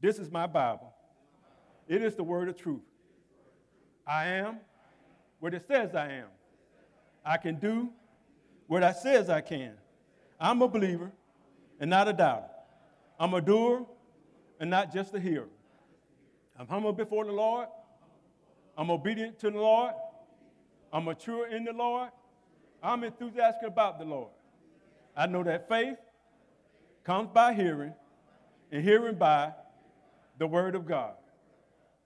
[0.00, 0.92] This is my Bible.
[1.88, 2.80] It is the word of truth.
[4.06, 4.58] I am
[5.40, 6.28] what it says I am.
[7.24, 7.90] I can do
[8.66, 9.72] what it says I can.
[10.38, 11.12] I'm a believer
[11.78, 12.48] and not a doubter.
[13.18, 13.86] I'm a doer
[14.58, 15.48] and not just a hearer.
[16.58, 17.68] I'm humble before the Lord.
[18.76, 19.92] I'm obedient to the Lord.
[20.92, 22.10] I'm mature in the Lord.
[22.82, 24.30] I'm enthusiastic about the Lord.
[25.16, 25.98] I know that faith
[27.04, 27.92] comes by hearing,
[28.72, 29.52] and hearing by
[30.40, 31.12] the word of God.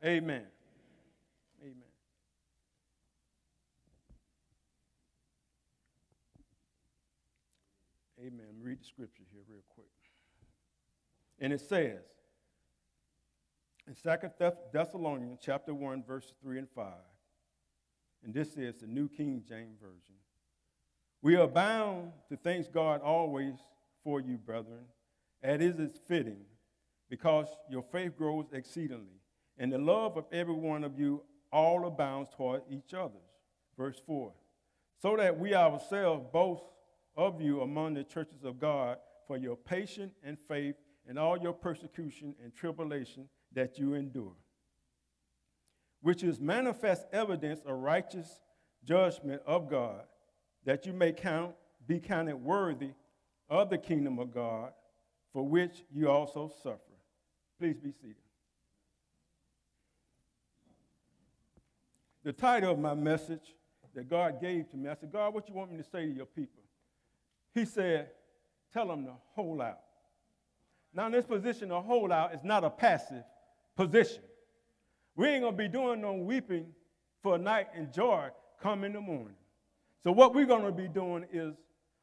[0.04, 0.42] Amen.
[1.62, 1.74] Amen.
[8.18, 8.46] Amen.
[8.60, 9.86] Read the scripture here real quick.
[11.38, 12.02] And it says
[13.86, 16.92] in 2 Thessalonians chapter 1, verses 3 and 5,
[18.24, 20.16] and this is the New King James Version.
[21.22, 23.54] We are bound to thank God always
[24.02, 24.86] for you, brethren,
[25.40, 26.40] as it is fitting,
[27.08, 29.20] because your faith grows exceedingly,
[29.58, 33.20] and the love of every one of you all abounds toward each other.
[33.76, 34.32] Verse 4
[35.00, 36.64] So that we ourselves boast
[37.16, 40.74] of you among the churches of God for your patience and faith
[41.08, 44.34] and all your persecution and tribulation that you endure,
[46.00, 48.40] which is manifest evidence of righteous
[48.84, 50.02] judgment of God,
[50.64, 51.54] that you may count,
[51.86, 52.90] be counted worthy
[53.48, 54.72] of the kingdom of God,
[55.32, 56.93] for which you also suffer.
[57.58, 58.16] Please be seated.
[62.24, 63.54] The title of my message
[63.94, 66.12] that God gave to me, I said, God, what you want me to say to
[66.12, 66.62] your people?
[67.54, 68.08] He said,
[68.72, 69.80] tell them to hold out.
[70.92, 73.24] Now, in this position of hold out is not a passive
[73.76, 74.22] position.
[75.16, 76.66] We ain't going to be doing no weeping
[77.22, 78.28] for a night and joy
[78.62, 79.36] come in the morning.
[80.02, 81.54] So, what we're going to be doing is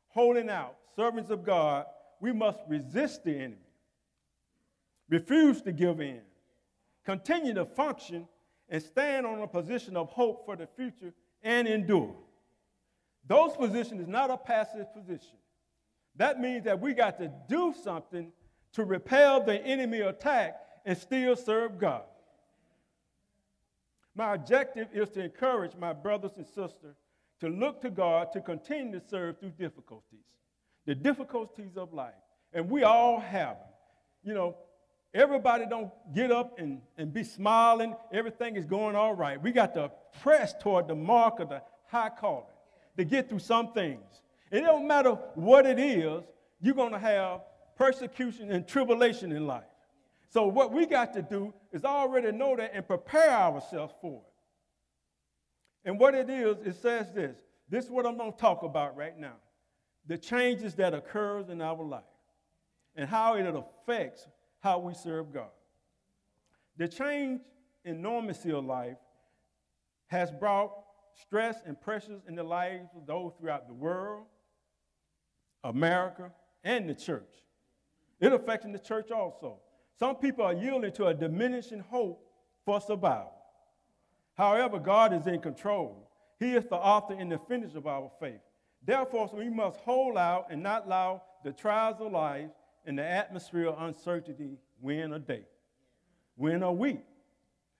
[0.09, 0.75] holding out.
[0.95, 1.85] Servants of God,
[2.19, 3.57] we must resist the enemy,
[5.11, 6.21] refuse to give in,
[7.05, 8.27] continue to function,
[8.69, 12.15] and stand on a position of hope for the future and endure.
[13.27, 15.37] Those positions is not a passive position.
[16.15, 18.31] That means that we got to do something
[18.73, 20.55] to repel the enemy attack
[20.85, 22.03] and still serve God.
[24.15, 26.95] My objective is to encourage my brothers and sisters
[27.41, 30.25] to look to God to continue to serve through difficulties,
[30.85, 32.13] the difficulties of life.
[32.53, 33.67] And we all have them.
[34.23, 34.55] You know,
[35.13, 39.41] everybody don't get up and, and be smiling, everything is going all right.
[39.41, 39.91] We got to
[40.21, 42.45] press toward the mark of the high calling
[42.97, 44.21] to get through some things.
[44.51, 46.23] It don't matter what it is,
[46.61, 47.41] you're going to have
[47.75, 49.63] persecution and tribulation in life.
[50.29, 55.89] So, what we got to do is already know that and prepare ourselves for it.
[55.89, 57.35] And what it is, it says this.
[57.69, 59.35] This is what I'm going to talk about right now.
[60.07, 62.03] The changes that occurs in our life
[62.95, 64.27] and how it affects
[64.61, 65.49] how we serve God.
[66.77, 67.41] The change
[67.83, 68.97] in normalcy of life
[70.07, 70.71] has brought
[71.21, 74.25] stress and pressures in the lives of those throughout the world,
[75.63, 76.31] America,
[76.63, 77.29] and the church.
[78.19, 79.59] It affects the church also.
[79.99, 82.23] Some people are yielding to a diminishing hope
[82.65, 83.33] for survival.
[84.35, 86.09] However, God is in control.
[86.39, 88.39] He is the author and the finisher of our faith.
[88.83, 92.49] Therefore, we must hold out and not allow the trials of life
[92.85, 95.45] and the atmosphere of uncertainty win a day,
[96.35, 97.03] win a week,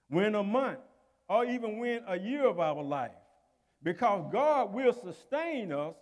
[0.10, 0.80] win a month,
[1.28, 3.12] or even win a year of our life.
[3.84, 5.96] Because God will sustain us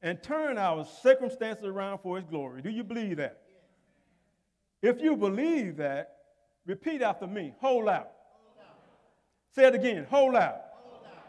[0.00, 2.62] and turn our circumstances around for His glory.
[2.62, 3.42] Do you believe that?
[4.80, 6.16] If you believe that,
[6.64, 8.12] repeat after me hold out.
[8.32, 8.76] Hold out.
[9.54, 10.60] Say it again hold out.
[10.84, 11.24] hold out.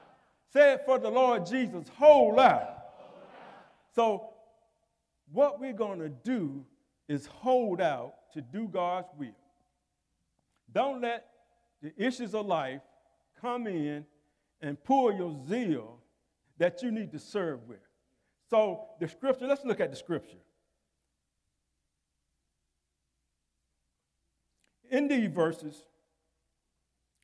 [0.53, 2.39] Say it for the Lord Jesus hold out.
[2.39, 3.65] hold out.
[3.95, 4.29] So,
[5.31, 6.63] what we're going to do
[7.09, 9.35] is hold out to do God's will.
[10.71, 11.25] Don't let
[11.81, 12.81] the issues of life
[13.41, 14.05] come in
[14.61, 15.99] and pull your zeal
[16.57, 17.79] that you need to serve with.
[18.49, 20.37] So, the scripture, let's look at the scripture.
[24.89, 25.83] in these verses,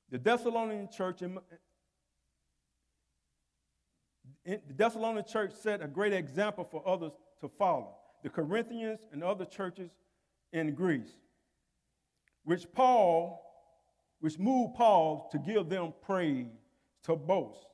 [0.09, 1.39] the Thessalonian church in,
[4.45, 7.95] in, the Thessalonian church set a great example for others to follow.
[8.25, 9.91] The Corinthians and other churches
[10.51, 11.13] in Greece,
[12.43, 13.39] which Paul,
[14.19, 16.47] which moved Paul to give them praise,
[17.03, 17.67] to boast.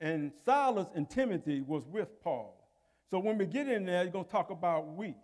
[0.00, 2.68] And Silas and Timothy was with Paul.
[3.08, 5.14] So when we get in there, you're going to talk about we.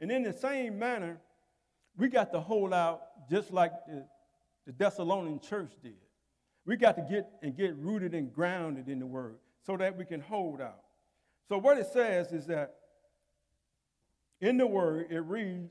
[0.00, 1.20] And in the same manner,
[1.96, 4.04] we got to hold out just like the,
[4.66, 5.94] the Thessalonian church did.
[6.64, 10.04] We got to get and get rooted and grounded in the word so that we
[10.04, 10.80] can hold out.
[11.48, 12.75] So, what it says is that
[14.40, 15.70] in the word, it reads,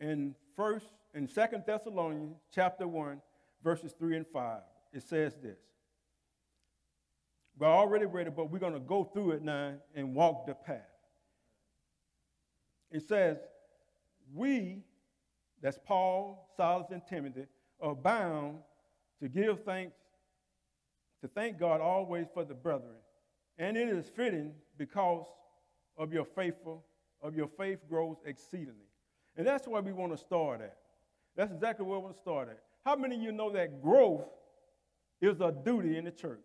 [0.00, 3.20] in first and Second Thessalonians chapter 1,
[3.62, 4.60] verses 3 and 5.
[4.92, 5.58] It says this.
[7.58, 10.80] We're already ready, but we're going to go through it now and walk the path.
[12.90, 13.38] It says,
[14.34, 14.82] We,
[15.60, 17.46] that's Paul, Silas, and Timothy,
[17.80, 18.58] are bound
[19.20, 19.96] to give thanks,
[21.20, 22.96] to thank God always for the brethren.
[23.58, 25.26] And it is fitting because
[25.96, 26.84] of your faithful,
[27.22, 28.88] of your faith grows exceedingly.
[29.36, 30.76] And that's where we want to start at.
[31.36, 32.58] That's exactly where we want to start at.
[32.84, 34.24] How many of you know that growth
[35.20, 36.44] is a duty in the church?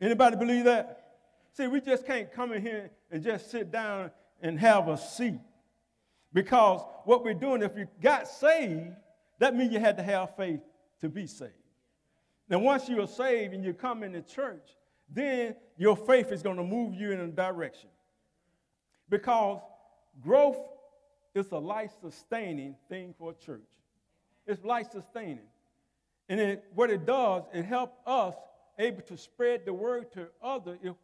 [0.00, 1.02] Anybody believe that?
[1.56, 4.10] See, we just can't come in here and just sit down
[4.42, 5.40] and have a seat.
[6.32, 8.92] Because what we're doing, if you got saved,
[9.38, 10.60] that means you had to have faith
[11.00, 11.52] to be saved.
[12.48, 14.68] Now, once you are saved and you come into church,
[15.08, 17.88] then your faith is going to move you in a direction.
[19.08, 19.60] Because
[20.22, 20.58] growth
[21.34, 23.68] is a life sustaining thing for a church.
[24.46, 25.46] It's life sustaining.
[26.28, 28.34] And it, what it does, it helps us
[28.78, 30.94] able to spread the word to others if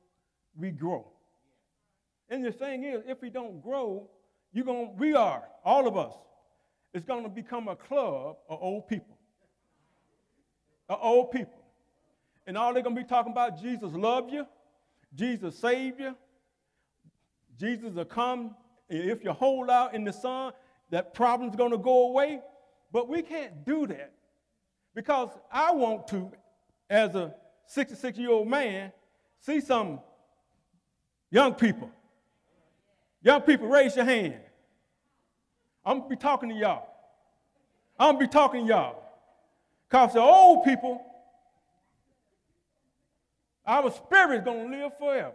[0.59, 1.07] we grow.
[2.29, 4.09] And the thing is, if we don't grow,
[4.53, 6.15] you're going we are, all of us,
[6.95, 9.17] it's going to become a club of old people.
[10.89, 11.63] Of old people.
[12.47, 14.47] And all they're going to be talking about, Jesus love you,
[15.15, 16.17] Jesus saved you,
[17.63, 18.57] Jesus will come.
[18.89, 20.53] If you hold out in the sun,
[20.91, 22.41] that problem's going to go away.
[22.91, 24.13] But we can't do that
[24.97, 26.33] because I want to,
[26.91, 27.33] as a
[27.67, 28.91] 66 year old man,
[29.41, 30.01] see some
[31.31, 31.89] young people.
[33.23, 34.35] Young people, raise your hand.
[35.85, 36.89] I'm going to be talking to y'all.
[37.97, 39.05] I'm going to be talking to y'all.
[39.89, 41.01] Because the old people,
[43.65, 45.35] our spirit is going to live forever.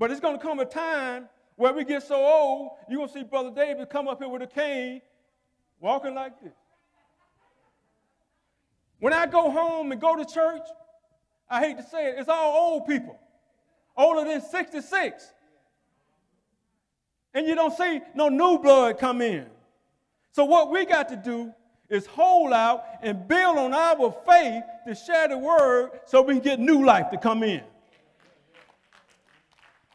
[0.00, 3.14] But it's going to come a time where we get so old, you're going to
[3.14, 5.02] see Brother David come up here with a cane,
[5.78, 6.54] walking like this.
[8.98, 10.62] When I go home and go to church,
[11.50, 13.18] I hate to say it, it's all old people,
[13.94, 15.32] older than 66.
[17.34, 19.48] And you don't see no new blood come in.
[20.32, 21.52] So, what we got to do
[21.90, 26.42] is hold out and build on our faith to share the word so we can
[26.42, 27.62] get new life to come in.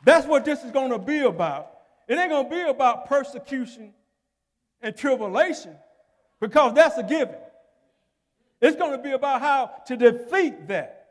[0.06, 1.72] That's what this is going to be about.
[2.08, 3.92] It ain't going to be about persecution
[4.80, 5.76] and tribulation
[6.40, 7.36] because that's a given.
[8.62, 11.08] It's going to be about how to defeat that.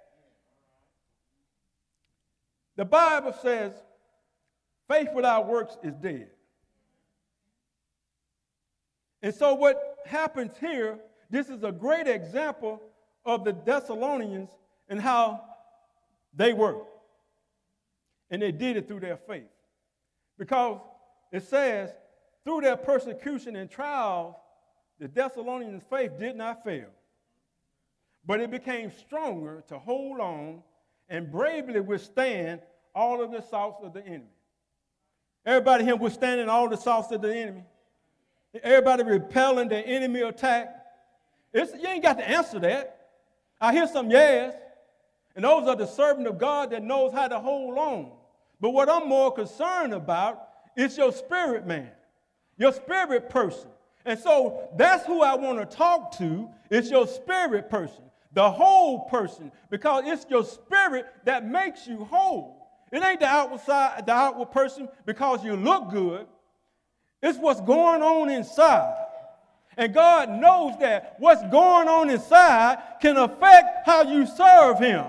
[2.76, 3.72] The Bible says
[4.88, 6.28] faith without works is dead.
[9.22, 10.98] And so, what happens here,
[11.30, 12.80] this is a great example
[13.24, 14.50] of the Thessalonians
[14.88, 15.42] and how
[16.34, 16.93] they work.
[18.34, 19.48] And they did it through their faith.
[20.36, 20.80] Because
[21.32, 21.90] it says,
[22.44, 24.34] through their persecution and trials,
[24.98, 26.88] the Thessalonians' faith did not fail
[28.26, 30.62] but it became stronger to hold on
[31.08, 32.60] and bravely withstand
[32.94, 34.24] all of the assaults of the enemy.
[35.44, 37.64] Everybody here withstanding all the assaults of the enemy.
[38.62, 40.74] Everybody repelling the enemy attack.
[41.52, 43.08] It's, you ain't got to answer that.
[43.60, 44.54] I hear some yes,
[45.36, 48.12] and those are the servant of God that knows how to hold on.
[48.64, 51.90] But what I'm more concerned about is your spirit man,
[52.56, 53.68] your spirit person.
[54.06, 56.48] And so that's who I want to talk to.
[56.70, 62.66] It's your spirit person the whole person, because it's your spirit that makes you whole.
[62.90, 66.26] It ain't the outward side, the outward person because you look good.
[67.22, 68.96] It's what's going on inside.
[69.76, 75.04] And God knows that what's going on inside can affect how you serve Him.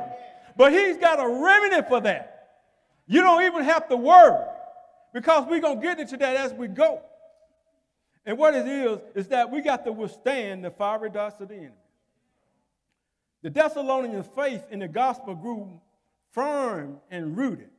[0.58, 2.35] But He's got a remedy for that.
[3.08, 4.44] You don't even have to worry
[5.14, 7.02] because we're going to get into that as we go.
[8.26, 11.56] And what it is, is that we got to withstand the fiery darts of the
[11.56, 11.72] enemy.
[13.44, 15.80] The Thessalonians' faith in the gospel grew
[16.32, 17.70] firm and rooted,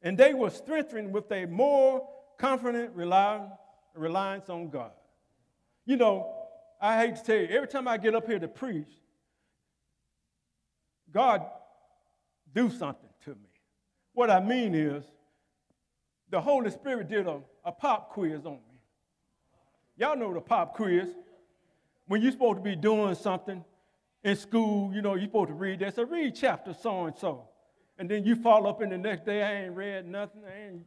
[0.00, 4.92] and they were strengthened with a more confident reliance on God.
[5.84, 6.34] You know,
[6.80, 8.88] I hate to tell you, every time I get up here to preach,
[11.12, 11.44] God
[12.54, 13.07] do something.
[14.18, 15.04] What I mean is,
[16.28, 18.80] the Holy Spirit did a, a pop quiz on me.
[19.96, 21.08] Y'all know the pop quiz.
[22.08, 23.64] When you're supposed to be doing something
[24.24, 25.94] in school, you know, you're supposed to read that.
[25.94, 27.44] So read chapter so and so.
[27.96, 30.42] And then you fall up in the next day, I ain't read nothing.
[30.44, 30.82] I ain't,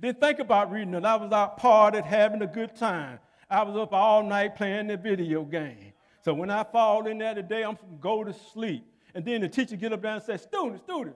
[0.00, 1.04] didn't think about reading it.
[1.04, 3.20] I was out partying, having a good time.
[3.48, 5.92] I was up all night playing the video game.
[6.24, 8.84] So when I fall in there today, I'm going to go to sleep.
[9.14, 11.14] And then the teacher get up there and say, student, student,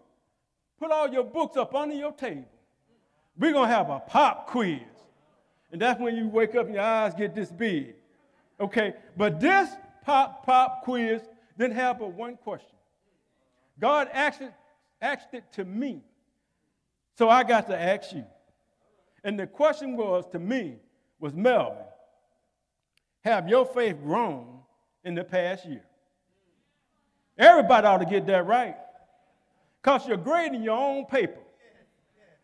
[0.78, 2.48] put all your books up under your table.
[3.38, 4.80] We're going to have a pop quiz.
[5.72, 7.94] And that's when you wake up and your eyes get this big.
[8.58, 9.68] Okay, but this
[10.04, 11.20] pop pop quiz
[11.58, 12.70] didn't have but one question.
[13.78, 14.52] God asked it,
[15.02, 16.02] asked it to me.
[17.18, 18.24] So I got to ask you.
[19.24, 20.76] And the question was to me,
[21.18, 21.84] was Melvin,
[23.24, 24.60] have your faith grown
[25.04, 25.84] in the past year?
[27.36, 28.76] Everybody ought to get that right.
[29.86, 31.38] Because you're grading your own paper.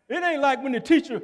[0.07, 1.21] It ain't like when the teacher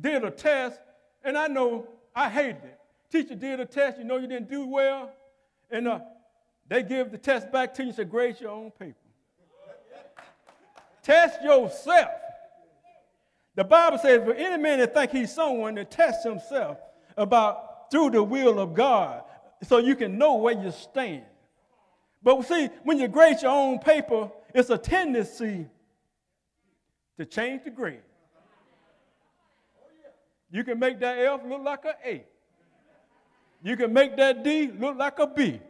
[0.00, 0.80] did a test,
[1.22, 1.86] and I know
[2.16, 2.80] I hated it.
[3.12, 5.12] Teacher did a test, you know you didn't do well,
[5.70, 6.00] and uh,
[6.66, 8.94] they give the test back to you and say, grade your own paper.
[11.02, 12.08] test yourself.
[13.54, 16.78] The Bible says, for any man that think he's someone, to test himself
[17.18, 19.24] about through the will of God
[19.64, 21.24] so you can know where you stand.
[22.22, 25.66] But see, when you grade your own paper, it's a tendency
[27.18, 28.00] to change the grade.
[30.50, 32.24] You can make that F look like an A.
[33.62, 35.60] You can make that D look like a B.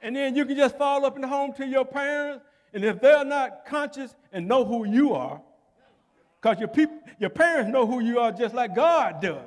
[0.00, 3.00] And then you can just fall up in the home to your parents, and if
[3.00, 5.40] they're not conscious and know who you are,
[6.40, 9.42] because your, people, your parents know who you are just like God does.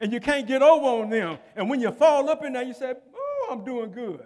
[0.00, 1.38] And you can't get over on them.
[1.56, 4.24] And when you fall up in there, you say, Oh, I'm doing good.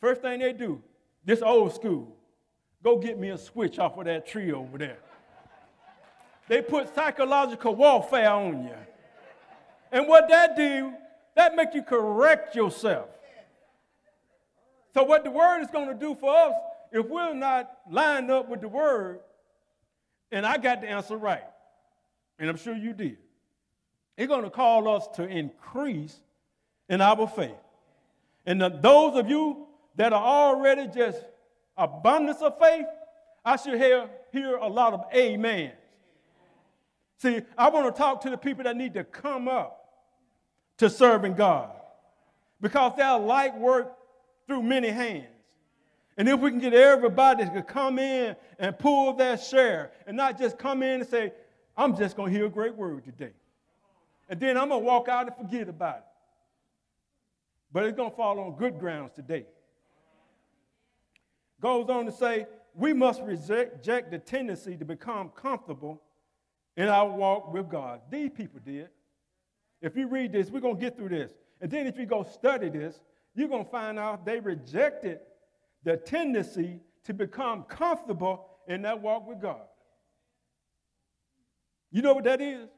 [0.00, 0.82] First thing they do,
[1.24, 2.16] this old school,
[2.82, 4.98] go get me a switch off of that tree over there.
[6.48, 8.74] They put psychological warfare on you.
[9.90, 10.92] And what that do,
[11.36, 13.08] that make you correct yourself.
[14.94, 16.52] So what the word is going to do for us,
[16.90, 19.20] if we're not lined up with the word,
[20.30, 21.44] and I got the answer right,
[22.38, 23.16] and I'm sure you did,
[24.16, 26.20] it's going to call us to increase
[26.88, 27.54] in our faith.
[28.44, 31.18] And those of you that are already just
[31.76, 32.86] abundance of faith,
[33.44, 35.72] I should hear, hear a lot of amen.
[37.18, 39.78] See, I want to talk to the people that need to come up
[40.78, 41.70] to serving God
[42.60, 43.96] because their light work
[44.46, 45.26] through many hands.
[46.16, 50.38] And if we can get everybody to come in and pull their share and not
[50.38, 51.32] just come in and say,
[51.76, 53.32] I'm just going to hear a great word today.
[54.28, 56.04] And then I'm going to walk out and forget about it.
[57.72, 59.46] But it's going to fall on good grounds today.
[61.62, 66.02] Goes on to say, we must reject the tendency to become comfortable
[66.76, 68.00] in our walk with God.
[68.10, 68.88] These people did.
[69.80, 71.32] If you read this, we're going to get through this.
[71.60, 73.00] And then if you go study this,
[73.34, 75.20] you're going to find out they rejected
[75.84, 79.62] the tendency to become comfortable in that walk with God.
[81.92, 82.68] You know what that is?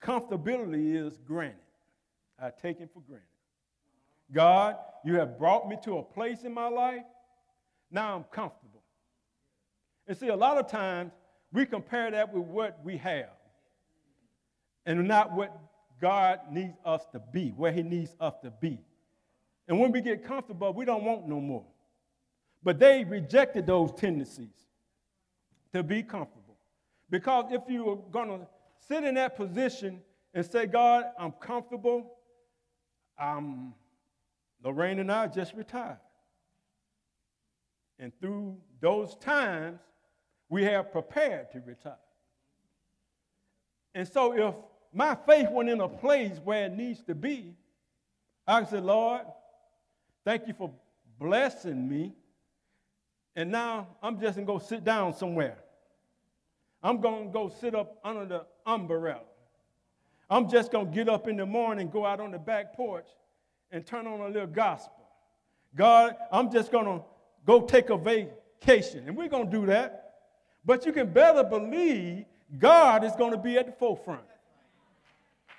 [0.00, 1.56] Comfortability is granted.
[2.40, 3.26] I take it for granted.
[4.32, 7.04] God, you have brought me to a place in my life.
[7.90, 8.82] Now I'm comfortable.
[10.06, 11.12] And see, a lot of times
[11.52, 13.30] we compare that with what we have
[14.86, 15.56] and not what
[16.00, 18.78] God needs us to be, where He needs us to be.
[19.68, 21.64] And when we get comfortable, we don't want no more.
[22.62, 24.66] But they rejected those tendencies
[25.72, 26.56] to be comfortable.
[27.08, 28.46] Because if you are going to
[28.88, 30.00] sit in that position
[30.34, 32.12] and say, God, I'm comfortable,
[33.18, 33.74] um,
[34.62, 35.98] Lorraine and I just retired.
[37.98, 39.78] And through those times,
[40.48, 41.94] we have prepared to retire.
[43.94, 44.54] And so if
[44.92, 47.54] my faith went in a place where it needs to be,
[48.46, 49.22] I said, Lord,
[50.24, 50.70] thank you for
[51.18, 52.14] blessing me.
[53.36, 55.58] And now I'm just going to go sit down somewhere.
[56.82, 59.20] I'm going to go sit up under the umbrella.
[60.28, 63.06] I'm just going to get up in the morning, go out on the back porch,
[63.70, 65.04] and turn on a little gospel.
[65.74, 67.02] God, I'm just going to
[67.46, 69.04] go take a vacation.
[69.06, 70.14] And we're going to do that.
[70.64, 72.24] But you can better believe
[72.58, 74.22] God is going to be at the forefront.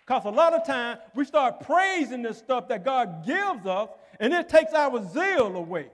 [0.06, 3.90] Because a lot of times we start praising this stuff that God gives us,
[4.20, 5.88] and it takes our zeal away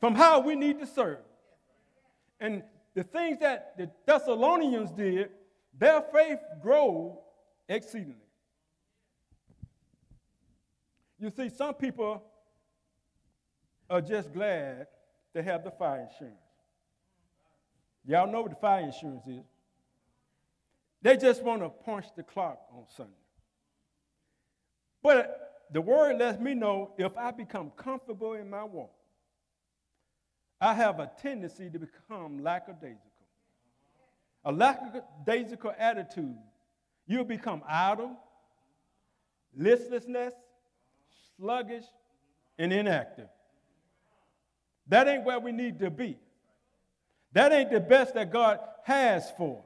[0.00, 1.18] from how we need to serve.
[2.40, 2.62] And
[2.94, 5.30] the things that the Thessalonians did,
[5.78, 7.16] their faith grew
[7.68, 8.14] exceedingly.
[11.18, 12.22] You see, some people
[13.90, 14.86] are just glad
[15.34, 16.38] to have the fire insurance.
[18.06, 19.44] Y'all know what the fire insurance is.
[21.02, 23.12] They just want to punch the clock on Sunday.
[25.02, 28.92] But the word lets me know if I become comfortable in my walk,
[30.60, 33.02] I have a tendency to become lackadaisical.
[34.44, 36.36] A lackadaisical attitude,
[37.06, 38.16] you'll become idle,
[39.56, 40.34] listlessness,
[41.38, 41.84] sluggish,
[42.58, 43.28] and inactive.
[44.88, 46.18] That ain't where we need to be.
[47.32, 49.64] That ain't the best that God has for us.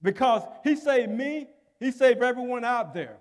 [0.00, 1.48] Because he saved me,
[1.80, 3.16] he saved everyone out there.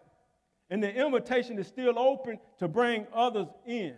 [0.69, 3.95] And the invitation is still open to bring others in.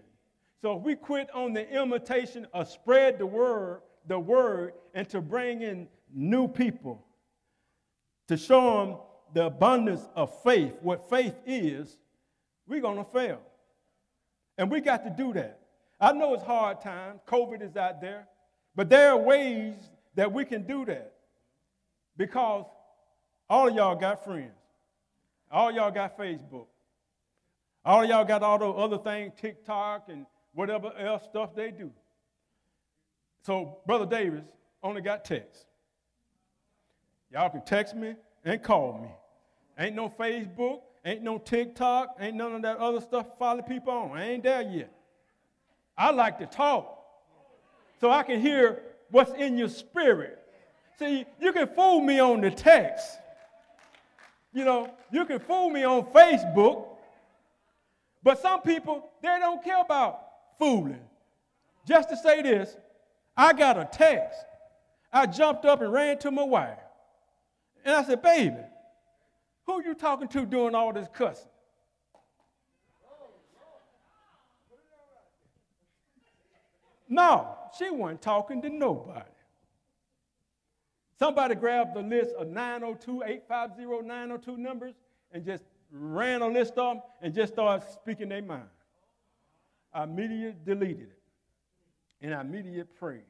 [0.61, 5.21] So if we quit on the invitation of spread the word, the word, and to
[5.21, 7.05] bring in new people,
[8.27, 8.97] to show them
[9.33, 11.97] the abundance of faith, what faith is,
[12.69, 13.41] we're going to fail.
[14.57, 15.59] And we got to do that.
[15.99, 17.19] I know it's hard time.
[17.27, 18.27] COVID is out there.
[18.75, 19.73] But there are ways
[20.15, 21.13] that we can do that.
[22.15, 22.65] Because
[23.49, 24.53] all of y'all got friends.
[25.51, 26.67] All y'all got Facebook.
[27.83, 31.91] All y'all got all those other things, TikTok and whatever else stuff they do.
[33.41, 34.43] So, Brother Davis
[34.83, 35.65] only got text.
[37.31, 39.09] Y'all can text me and call me.
[39.83, 44.17] Ain't no Facebook, ain't no TikTok, ain't none of that other stuff follow people on.
[44.17, 44.91] I ain't there yet.
[45.97, 46.99] I like to talk
[47.99, 50.39] so I can hear what's in your spirit.
[50.97, 53.17] See, you can fool me on the text.
[54.53, 56.85] You know, you can fool me on Facebook,
[58.23, 60.19] but some people, they don't care about
[60.57, 61.01] fooling.
[61.85, 62.75] Just to say this,
[63.35, 64.39] I got a text.
[65.11, 66.77] I jumped up and ran to my wife.
[67.85, 68.57] And I said, baby,
[69.69, 71.47] who you talking to doing all this cussing?
[77.07, 79.21] No, she wasn't talking to nobody.
[81.17, 84.93] Somebody grabbed the list of 902, 850, 902 numbers
[85.31, 88.63] and just ran a list of them and just started speaking their mind.
[89.93, 91.21] I immediately deleted it.
[92.21, 93.23] And I immediately prayed.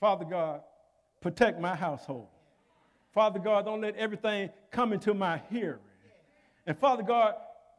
[0.00, 0.62] Father God,
[1.20, 2.28] protect my household.
[3.12, 5.78] Father God, don't let everything come into my hearing.
[6.66, 7.34] And Father God,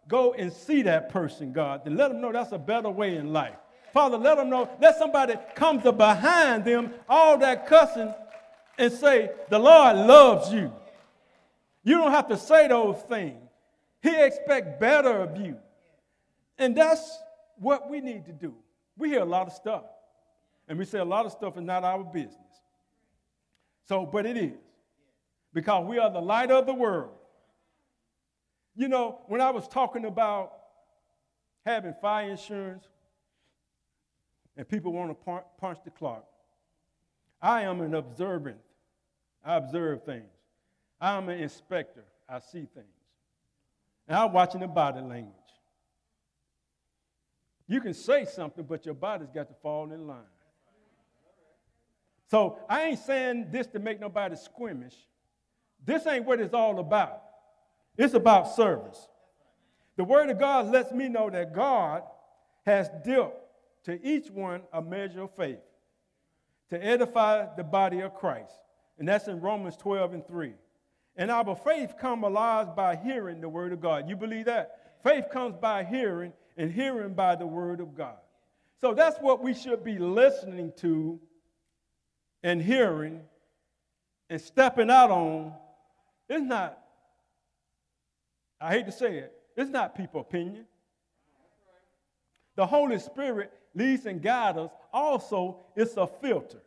[0.08, 3.34] go and see that person, God, and let them know that's a better way in
[3.34, 3.56] life.
[3.94, 8.14] Father, let them know, let somebody come to behind them, all that cussing
[8.78, 10.72] and say, The Lord loves you.
[11.84, 13.40] You don't have to say those things.
[14.02, 15.58] He expects better of you.
[16.58, 17.20] And that's
[17.58, 18.54] what we need to do.
[18.98, 19.84] We hear a lot of stuff.
[20.68, 22.38] And we say a lot of stuff is not our business.
[23.88, 24.54] So, but it is.
[25.54, 27.14] Because we are the light of the world.
[28.76, 30.52] You know, when I was talking about
[31.66, 32.86] having fire insurance
[34.58, 36.26] and people want to punch the clock,
[37.42, 38.58] I am an observant.
[39.46, 40.32] I observe things.
[41.00, 42.06] I am an inspector.
[42.28, 42.88] I see things.
[44.08, 45.34] And I'm watching the body language.
[47.68, 50.20] You can say something, but your body's got to fall in line.
[52.30, 54.96] So I ain't saying this to make nobody squeamish.
[55.86, 57.22] This ain't what it's all about.
[57.98, 59.08] It's about service.
[59.98, 62.04] The Word of God lets me know that God
[62.66, 63.36] has dealt
[63.86, 65.60] to each one a measure of faith
[66.70, 68.54] to edify the body of Christ.
[68.98, 70.54] And that's in Romans 12 and 3.
[71.16, 74.10] And our faith comes alive by hearing the word of God.
[74.10, 74.80] You believe that?
[75.04, 78.18] Faith comes by hearing, and hearing by the word of God.
[78.80, 81.20] So that's what we should be listening to
[82.42, 83.22] and hearing
[84.30, 85.54] and stepping out on.
[86.34, 86.80] It's not,
[88.60, 90.66] I hate to say it, it's not people opinion.
[92.56, 94.72] The Holy Spirit leads and guides us.
[94.92, 96.64] Also, it's a filter.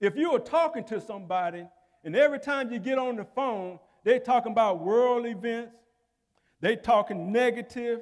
[0.00, 1.66] If you are talking to somebody
[2.02, 5.76] and every time you get on the phone, they're talking about world events,
[6.62, 8.00] they talking negative,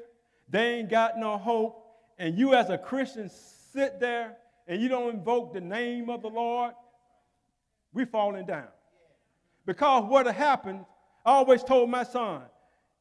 [0.49, 1.85] they ain't got no hope,
[2.17, 3.29] and you as a Christian
[3.73, 4.37] sit there
[4.69, 6.75] and you don't invoke the name of the Lord,
[7.93, 8.69] We're falling down.
[9.67, 10.85] Because what happened,
[11.25, 12.43] I always told my son,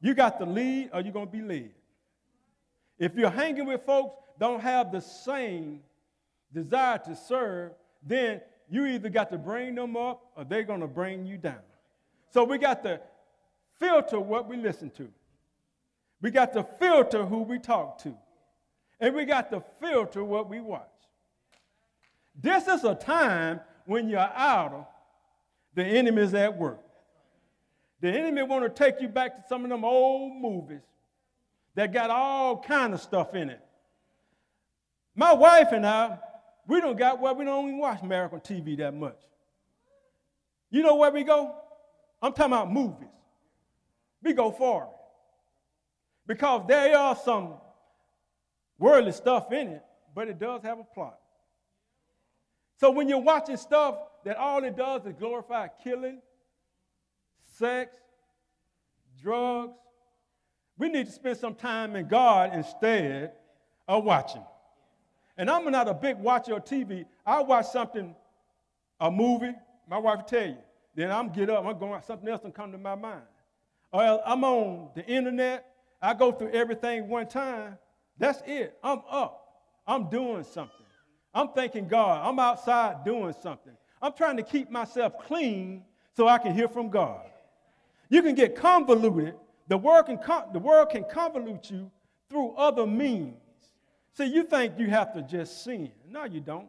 [0.02, 1.72] you got to lead or you're going to be led.
[3.00, 5.82] If you're hanging with folks don't have the same
[6.54, 7.72] desire to serve,
[8.06, 11.62] then you either got to bring them up or they're going to bring you down.
[12.32, 13.00] So we got to
[13.80, 15.10] filter what we listen to.
[16.22, 18.16] We got to filter who we talk to.
[19.00, 20.88] And we got to filter what we watch.
[22.42, 24.90] This is a time when you're out,
[25.76, 26.80] the enemy's at work.
[28.02, 30.82] The enemy want to take you back to some of them old movies
[31.76, 33.62] that got all kind of stuff in it.
[35.16, 36.20] My wife and I,
[36.68, 39.18] we don't got where we don't even watch American TV that much.
[40.70, 41.56] You know where we go?
[42.22, 43.08] I'm talking about movies.
[44.22, 44.52] We go
[44.84, 44.90] it.
[46.26, 47.56] Because there are some
[48.80, 49.84] worldly stuff in it,
[50.16, 51.20] but it does have a plot.
[52.80, 56.20] So when you're watching stuff that all it does is glorify killing,
[57.58, 57.96] sex,
[59.22, 59.74] drugs,
[60.78, 63.34] we need to spend some time in God instead
[63.88, 64.44] of watching.
[65.38, 67.06] And I'm not a big watcher of TV.
[67.26, 68.16] I watch something,
[69.00, 69.54] a movie,
[69.88, 70.58] my wife will tell you,
[70.96, 73.24] then I'm get up, I'm going, something else will come to my mind.
[73.92, 75.66] Or I'm on the internet,
[76.02, 77.78] I go through everything one time.
[78.18, 78.78] That's it.
[78.84, 79.40] I'm up.
[79.88, 80.86] I'm doing something.
[81.34, 82.28] I'm thanking God.
[82.28, 83.74] I'm outside doing something.
[84.04, 85.86] I'm trying to keep myself clean
[86.18, 87.22] so I can hear from God.
[88.10, 89.36] You can get convoluted.
[89.70, 90.20] The world can,
[90.52, 91.90] the world can convolute you
[92.30, 93.38] through other means.
[94.12, 95.90] See, you think you have to just sin.
[96.10, 96.68] No, you don't.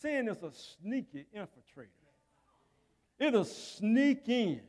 [0.00, 1.88] Sin is a sneaky infiltrator.
[3.18, 4.62] It'll sneak in.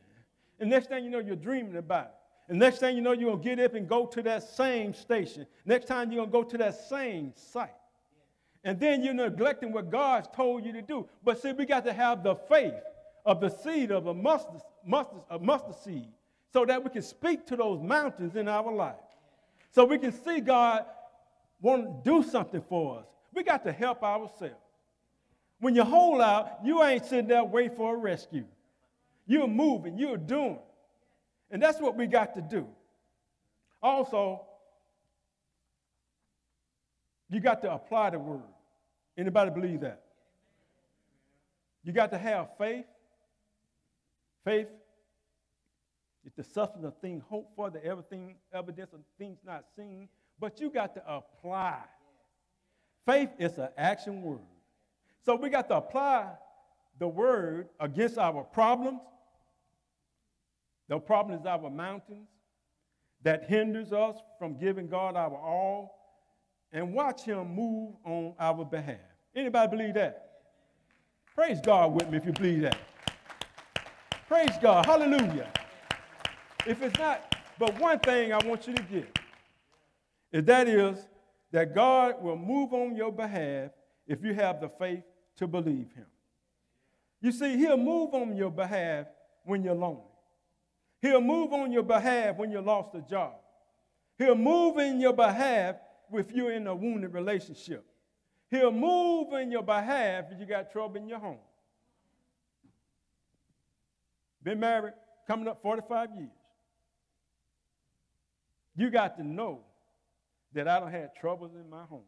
[0.59, 2.11] And next thing you know, you're dreaming about it.
[2.49, 4.93] And next thing you know, you're going to get up and go to that same
[4.93, 5.47] station.
[5.65, 7.71] Next time, you're going to go to that same site.
[8.63, 11.07] And then you're neglecting what God's told you to do.
[11.23, 12.73] But see, we got to have the faith
[13.25, 16.07] of the seed of a mustard, mustard, a mustard seed
[16.51, 18.95] so that we can speak to those mountains in our life.
[19.71, 20.85] So we can see God
[21.61, 23.05] want to do something for us.
[23.33, 24.55] We got to help ourselves.
[25.59, 28.45] When you hold out, you ain't sitting there waiting for a rescue.
[29.25, 30.59] You're moving, you're doing.
[31.49, 32.67] And that's what we got to do.
[33.81, 34.41] Also,
[37.29, 38.41] you got to apply the word.
[39.17, 40.03] Anybody believe that?
[41.83, 42.85] You got to have faith.
[44.43, 44.67] Faith
[46.25, 50.07] is the substance of things hoped for, the everything, evidence of things not seen.
[50.39, 51.79] But you got to apply.
[53.05, 54.39] Faith is an action word.
[55.25, 56.31] So we got to apply
[56.99, 59.01] the word against our problems,
[60.89, 62.27] the problem is our mountains
[63.23, 66.02] that hinders us from giving God our all
[66.73, 68.97] and watch him move on our behalf.
[69.35, 70.31] Anybody believe that?
[71.35, 72.77] Praise God with me if you believe that.
[74.27, 74.85] Praise God.
[74.85, 75.49] Hallelujah.
[76.65, 79.19] If it's not, but one thing I want you to get
[80.31, 81.07] is that is
[81.51, 83.71] that God will move on your behalf
[84.07, 85.03] if you have the faith
[85.37, 86.05] to believe him.
[87.21, 89.07] You see, he'll move on your behalf
[89.43, 90.01] when you're lonely.
[91.01, 93.33] He'll move on your behalf when you lost a job.
[94.17, 95.75] He'll move in your behalf
[96.19, 97.85] if you're in a wounded relationship.
[98.49, 101.39] He'll move in your behalf if you got trouble in your home.
[104.43, 104.93] Been married
[105.25, 106.29] coming up 45 years.
[108.75, 109.61] You got to know
[110.53, 112.03] that I don't have troubles in my home.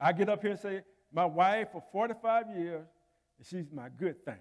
[0.00, 2.86] I get up here and say, my wife for 45 years,
[3.42, 4.38] she's my good thing.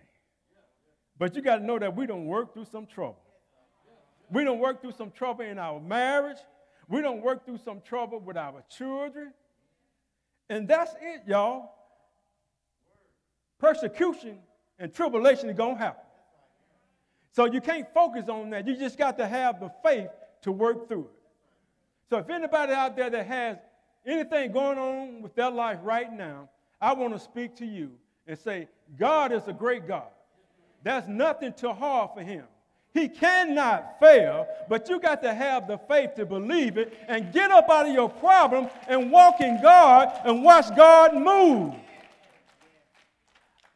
[1.17, 3.19] But you got to know that we don't work through some trouble.
[4.31, 6.37] We don't work through some trouble in our marriage.
[6.89, 9.31] We don't work through some trouble with our children.
[10.49, 11.71] And that's it, y'all.
[13.59, 14.39] Persecution
[14.79, 16.03] and tribulation is going to happen.
[17.31, 18.67] So you can't focus on that.
[18.67, 20.09] You just got to have the faith
[20.41, 21.19] to work through it.
[22.09, 23.57] So if anybody out there that has
[24.05, 26.49] anything going on with their life right now,
[26.81, 27.91] I want to speak to you
[28.25, 30.07] and say, God is a great God.
[30.83, 32.45] There's nothing too hard for him.
[32.93, 37.51] He cannot fail, but you got to have the faith to believe it and get
[37.51, 41.75] up out of your problem and walk in God and watch God move.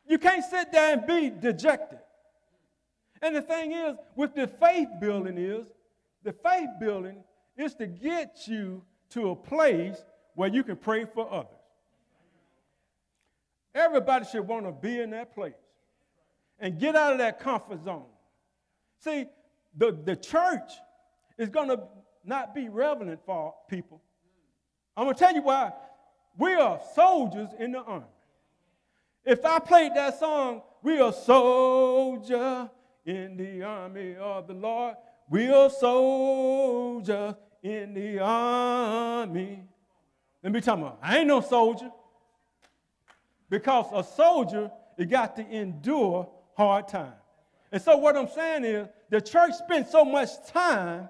[0.08, 1.99] You can't sit there and be dejected.
[3.21, 5.67] And the thing is, with the faith building is,
[6.23, 7.23] the faith building
[7.56, 9.97] is to get you to a place
[10.36, 11.52] where you can pray for others.
[13.76, 15.54] Everybody should want to be in that place
[16.60, 18.06] and get out of that comfort zone.
[19.03, 19.25] See,
[19.75, 20.71] the, the church
[21.37, 21.81] is going to
[22.23, 24.01] not be relevant for people.
[24.95, 25.73] I'm going to tell you why.
[26.37, 28.05] We are soldiers in the army.
[29.25, 32.69] If I played that song, we are soldier
[33.05, 34.95] in the army of the Lord.
[35.29, 39.63] We are soldier in the army.
[40.41, 41.91] Let me tell you, I ain't no soldier.
[43.49, 47.13] Because a soldier, you got to endure hard time.
[47.73, 51.09] And so, what I'm saying is, the church spends so much time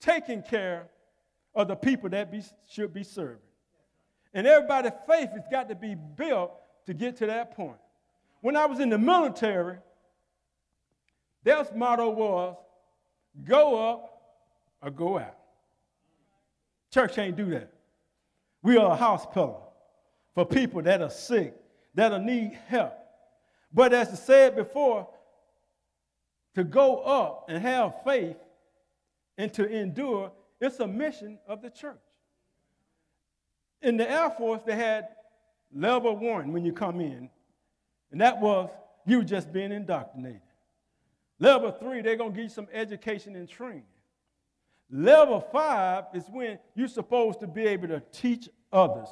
[0.00, 0.88] taking care
[1.54, 3.36] of the people that be, should be serving.
[4.34, 6.50] And everybody's faith has got to be built
[6.86, 7.76] to get to that point.
[8.40, 9.78] When I was in the military,
[11.44, 12.56] their motto was
[13.44, 14.22] go up
[14.82, 15.36] or go out.
[16.92, 17.72] Church ain't do that.
[18.64, 19.60] We are a house pillar
[20.34, 21.54] for people that are sick,
[21.94, 22.94] that need help,
[23.72, 25.08] but as I said before,
[26.54, 28.36] to go up and have faith
[29.38, 31.96] and to endure, it's a mission of the church.
[33.82, 35.08] In the Air Force, they had
[35.74, 37.30] level one when you come in,
[38.10, 38.68] and that was
[39.06, 40.42] you just being indoctrinated.
[41.38, 43.84] Level three, they're going to give you some education and training.
[44.90, 49.08] Level five is when you're supposed to be able to teach others.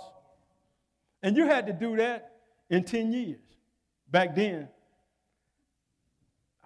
[1.22, 2.32] And you had to do that
[2.68, 3.40] in 10 years.
[4.10, 4.68] Back then,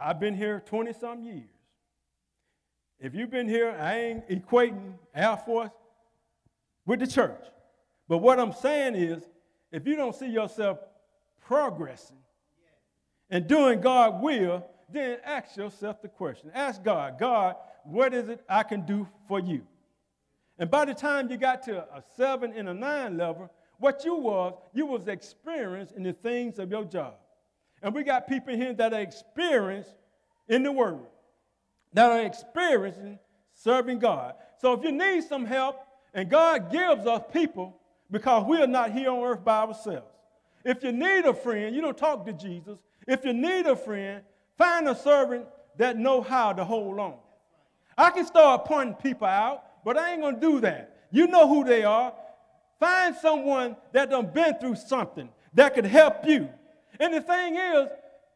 [0.04, 1.48] I've been here 20 some years.
[2.98, 5.70] If you've been here, I ain't equating Air Force
[6.86, 7.44] with the church.
[8.08, 9.22] But what I'm saying is,
[9.70, 10.78] if you don't see yourself
[11.46, 12.18] progressing
[13.30, 16.50] and doing God's will, then ask yourself the question.
[16.54, 19.62] Ask God, God, what is it I can do for you?
[20.58, 24.14] And by the time you got to a seven and a nine level, what you
[24.14, 27.14] was, you was experienced in the things of your job.
[27.82, 29.94] And we got people here that are experienced
[30.48, 31.00] in the word,
[31.92, 33.18] that are experiencing
[33.54, 34.34] serving God.
[34.60, 35.80] So if you need some help,
[36.14, 37.76] and God gives us people
[38.10, 40.06] because we are not here on earth by ourselves.
[40.64, 42.78] If you need a friend, you don't talk to Jesus.
[43.08, 44.22] If you need a friend,
[44.56, 45.46] find a servant
[45.78, 47.14] that know how to hold on.
[47.96, 51.06] I can start pointing people out, but I ain't gonna do that.
[51.10, 52.12] You know who they are.
[52.78, 56.48] Find someone that done been through something that could help you.
[57.00, 57.88] And the thing is,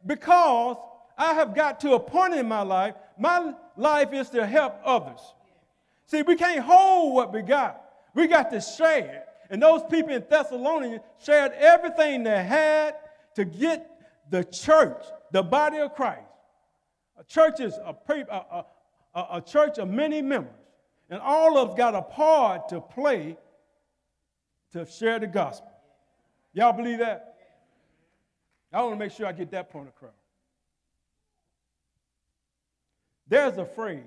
[0.05, 0.77] because
[1.17, 5.19] I have got to a point in my life, my life is to help others.
[6.05, 7.83] See, we can't hold what we got.
[8.13, 9.27] We got to share it.
[9.49, 12.95] And those people in Thessalonians shared everything they had
[13.35, 13.89] to get
[14.29, 16.21] the church, the body of Christ.
[17.19, 18.65] A church is a, a,
[19.15, 20.53] a, a church of many members.
[21.09, 23.37] And all of us got a part to play
[24.73, 25.71] to share the gospel.
[26.53, 27.26] Y'all believe that?
[28.77, 30.11] I want to make sure I get that point across.
[33.27, 34.03] There's a phrase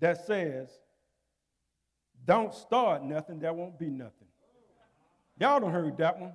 [0.00, 0.68] that says,
[2.24, 4.26] don't start nothing, there won't be nothing.
[5.38, 6.32] Y'all don't heard that one.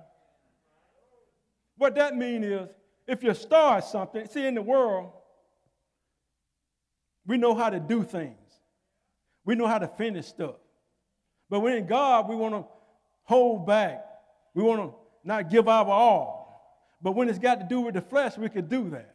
[1.76, 2.68] What that means is,
[3.06, 5.12] if you start something, see in the world,
[7.26, 8.38] we know how to do things.
[9.44, 10.56] We know how to finish stuff.
[11.50, 12.64] But when in God, we want to
[13.24, 14.02] hold back.
[14.54, 16.39] We want to not give our all.
[17.02, 19.14] But when it's got to do with the flesh, we can do that.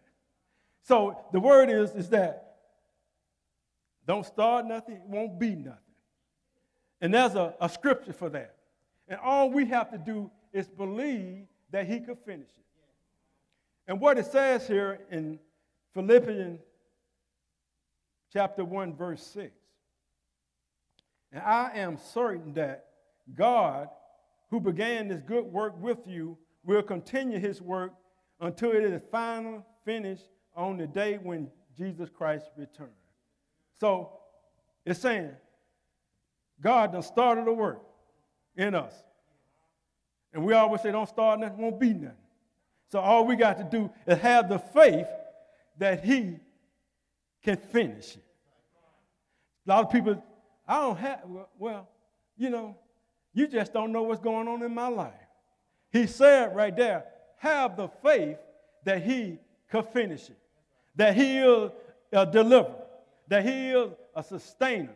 [0.84, 2.58] So the word is, is that
[4.08, 5.80] don't start nothing, it won't be nothing.
[7.02, 8.56] And there's a, a scripture for that.
[9.08, 12.66] And all we have to do is believe that he could finish it.
[13.88, 15.40] And what it says here in
[15.94, 16.60] Philippians
[18.32, 19.52] chapter 1, verse 6.
[21.32, 22.86] And I am certain that
[23.34, 23.90] God,
[24.50, 27.94] who began this good work with you, will continue his work
[28.40, 32.92] until it is final finished on the day when Jesus Christ returns.
[33.80, 34.12] So
[34.86, 35.32] it's saying
[36.62, 37.82] God done started the work
[38.56, 38.94] in us.
[40.34, 42.18] And we always say, don't start nothing, won't be nothing.
[42.92, 45.08] So all we got to do is have the faith
[45.78, 46.38] that He
[47.44, 48.24] can finish it.
[49.66, 50.22] A lot of people,
[50.68, 51.22] I don't have,
[51.58, 51.90] well,
[52.38, 52.78] you know,
[53.34, 55.14] you just don't know what's going on in my life.
[55.96, 57.06] He said right there,
[57.38, 58.36] have the faith
[58.84, 59.40] that He
[59.72, 60.38] could finish it,
[60.98, 61.72] that He is
[62.12, 62.76] a deliverer,
[63.30, 64.92] that He is a sustainer,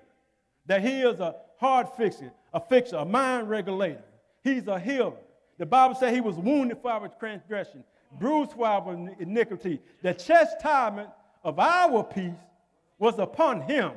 [0.65, 4.03] that He is a heart fixer, a fixer, a mind regulator.
[4.43, 5.13] He's a healer.
[5.57, 7.85] The Bible says he was wounded for our transgression,
[8.19, 9.79] bruised for our iniquity.
[10.01, 11.09] The chastisement
[11.45, 12.33] of our peace
[12.97, 13.93] was upon him.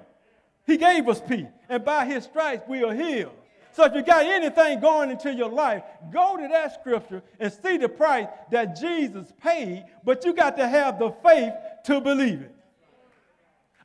[0.66, 3.32] He gave us peace, and by his stripes we are healed.
[3.72, 5.82] So if you got anything going into your life,
[6.12, 10.68] go to that scripture and see the price that Jesus paid, but you got to
[10.68, 11.54] have the faith
[11.86, 12.54] to believe it.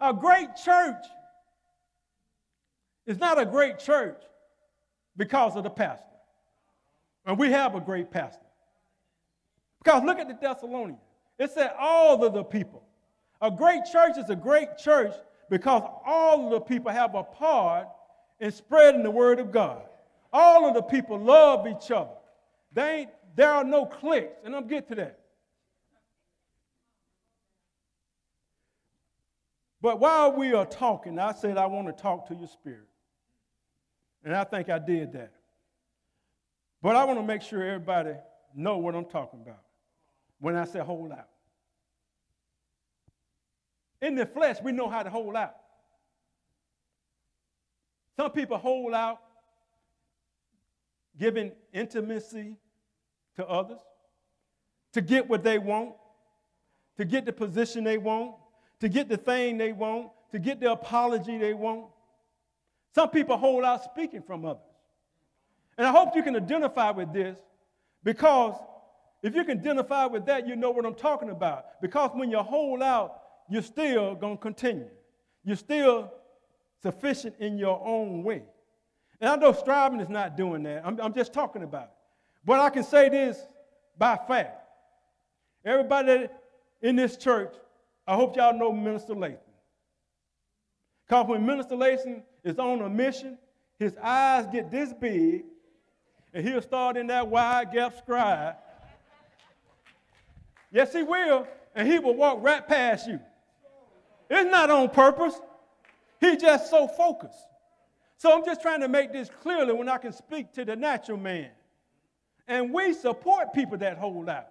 [0.01, 1.03] A great church
[3.05, 4.21] is not a great church
[5.15, 6.03] because of the pastor.
[7.25, 8.43] And we have a great pastor.
[9.83, 10.99] Because look at the Thessalonians.
[11.39, 12.83] It said all of the people.
[13.41, 15.13] A great church is a great church
[15.49, 17.87] because all of the people have a part
[18.39, 19.83] in spreading the word of God.
[20.31, 22.11] All of the people love each other.
[22.73, 25.19] They ain't, there are no cliques, and I'm get to that.
[29.81, 32.87] But while we are talking, I said I want to talk to your spirit.
[34.23, 35.31] And I think I did that.
[36.81, 38.13] But I want to make sure everybody
[38.55, 39.61] know what I'm talking about
[40.39, 41.29] when I say hold out.
[44.01, 45.55] In the flesh, we know how to hold out.
[48.17, 49.19] Some people hold out
[51.19, 52.57] giving intimacy
[53.35, 53.79] to others
[54.93, 55.93] to get what they want,
[56.97, 58.35] to get the position they want,
[58.79, 61.85] to get the thing they want, to get the apology they want.
[62.95, 64.63] Some people hold out speaking from others.
[65.77, 67.37] And I hope you can identify with this
[68.03, 68.55] because
[69.21, 71.79] if you can identify with that, you know what I'm talking about.
[71.81, 74.89] Because when you hold out, you're still going to continue.
[75.43, 76.11] You're still
[76.81, 78.43] sufficient in your own way.
[79.19, 80.85] And I know striving is not doing that.
[80.85, 81.91] I'm, I'm just talking about it.
[82.45, 83.37] But I can say this
[83.97, 84.61] by fact.
[85.65, 86.27] Everybody
[86.81, 87.53] in this church
[88.07, 89.37] I hope y'all know Minister Lathan.
[91.05, 93.37] Because when Minister Lathan is on a mission,
[93.77, 95.43] his eyes get this big,
[96.33, 98.55] and he'll start in that wide gap scribe.
[100.71, 103.19] yes, he will, and he will walk right past you.
[104.29, 105.39] It's not on purpose.
[106.19, 107.45] He's just so focused.
[108.17, 111.17] So I'm just trying to make this clearly when I can speak to the natural
[111.17, 111.51] man.
[112.47, 114.47] And we support people that hold out.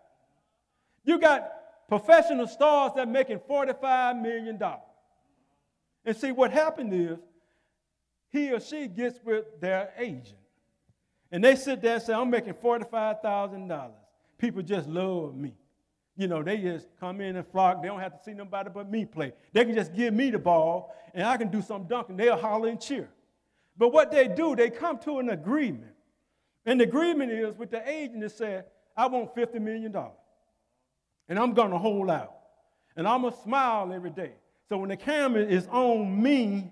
[1.05, 1.51] You got
[1.89, 4.61] professional stars that making $45 million.
[6.05, 7.19] And see, what happened is
[8.31, 10.37] he or she gets with their agent.
[11.33, 13.91] And they sit there and say, I'm making $45,000.
[14.39, 15.55] People just love me.
[16.17, 17.83] You know, they just come in and flock.
[17.83, 19.33] They don't have to see nobody but me play.
[19.53, 22.17] They can just give me the ball and I can do some dunking.
[22.17, 23.09] They'll holler and cheer.
[23.77, 25.93] But what they do, they come to an agreement.
[26.65, 28.65] And the agreement is with the agent that said,
[28.97, 29.95] I want $50 million.
[31.29, 32.33] And I'm going to hold out.
[32.97, 34.33] And I'm going to smile every day.
[34.69, 36.71] So when the camera is on me,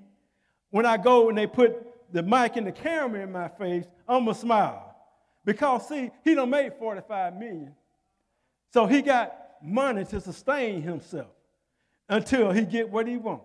[0.71, 4.25] when I go and they put the mic and the camera in my face, I'm
[4.25, 4.97] going to smile.
[5.45, 7.75] Because, see, he done made 45 million.
[8.75, 9.33] So he got
[9.63, 11.29] money to sustain himself
[12.09, 13.43] until he get what he want.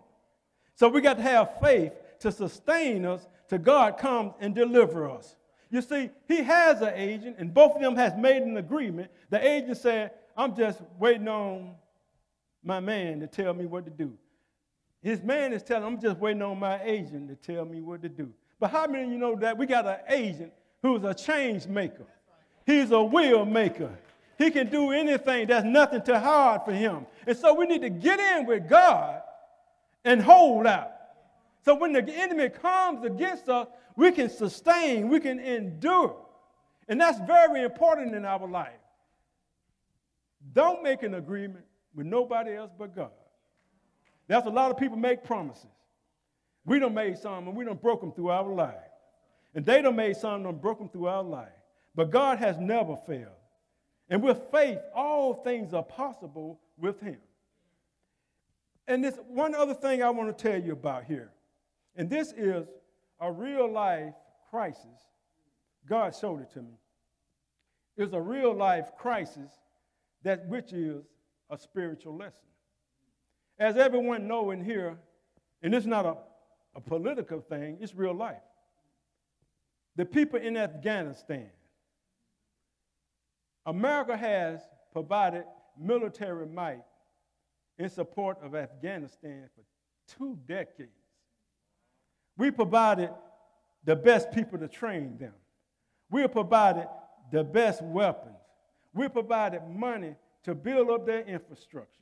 [0.74, 5.36] So we got to have faith to sustain us till God comes and deliver us.
[5.70, 9.12] You see, he has an agent, and both of them has made an agreement.
[9.30, 11.76] The agent said, I'm just waiting on
[12.64, 14.18] my man to tell me what to do.
[15.04, 18.10] His man is telling, I'm just waiting on my agent to tell me what to
[18.10, 18.34] do.
[18.60, 22.08] But how many of you know that we got an agent who's a change maker?
[22.66, 23.96] He's a will maker.
[24.40, 25.48] He can do anything.
[25.48, 27.06] There's nothing too hard for him.
[27.28, 29.22] And so we need to get in with God
[30.06, 30.92] and hold out.
[31.66, 36.16] So when the enemy comes against us, we can sustain, we can endure.
[36.88, 38.72] And that's very important in our life.
[40.54, 43.12] Don't make an agreement with nobody else but God.
[44.28, 45.66] That's a lot of people make promises.
[46.66, 48.76] We don't made some and we don't broke them through our life.
[49.54, 51.50] And they don't made some and broke them through our life.
[51.94, 53.34] But God has never failed.
[54.10, 57.18] And with faith, all things are possible with him.
[58.88, 61.32] And this one other thing I want to tell you about here.
[61.96, 62.66] And this is
[63.20, 64.16] a real life
[64.50, 65.06] crisis.
[65.88, 66.80] God showed it to me.
[67.98, 69.52] It's a real life crisis
[70.24, 71.04] that which is
[71.50, 72.48] a spiritual lesson.
[73.60, 74.98] As everyone know in here,
[75.62, 76.16] and it's not a,
[76.76, 78.38] a political thing, it's real life.
[79.98, 81.50] The people in Afghanistan,
[83.70, 85.44] America has provided
[85.80, 86.82] military might
[87.78, 89.62] in support of Afghanistan for
[90.18, 90.90] two decades.
[92.36, 93.12] We provided
[93.84, 95.34] the best people to train them.
[96.10, 96.88] We provided
[97.32, 98.38] the best weapons.
[98.96, 101.94] We provided money to build up their infrastructure.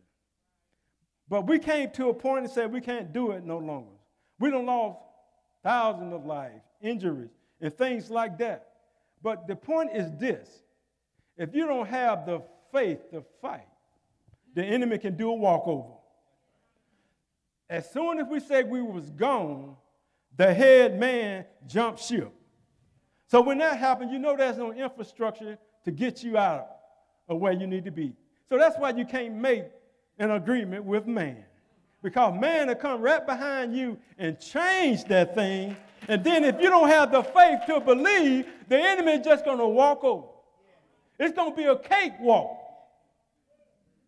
[1.28, 3.92] But we came to a point and said we can't do it no longer.
[4.40, 5.00] We don't lost
[5.64, 8.70] thousands of lives, injuries, and things like that.
[9.22, 10.64] But the point is this
[11.38, 13.68] if you don't have the faith to fight,
[14.56, 15.94] the enemy can do a walkover.
[17.70, 19.76] As soon as we said we was gone,
[20.36, 22.32] the head man jumped ship.
[23.28, 26.68] So when that happens, you know there's no infrastructure to get you out
[27.28, 28.14] of where you need to be.
[28.50, 29.66] So that's why you can't make
[30.18, 31.44] an agreement with man.
[32.02, 35.76] Because man will come right behind you and change that thing.
[36.08, 39.58] And then if you don't have the faith to believe, the enemy is just going
[39.58, 40.28] to walk over.
[41.20, 42.58] It's going to be a cakewalk.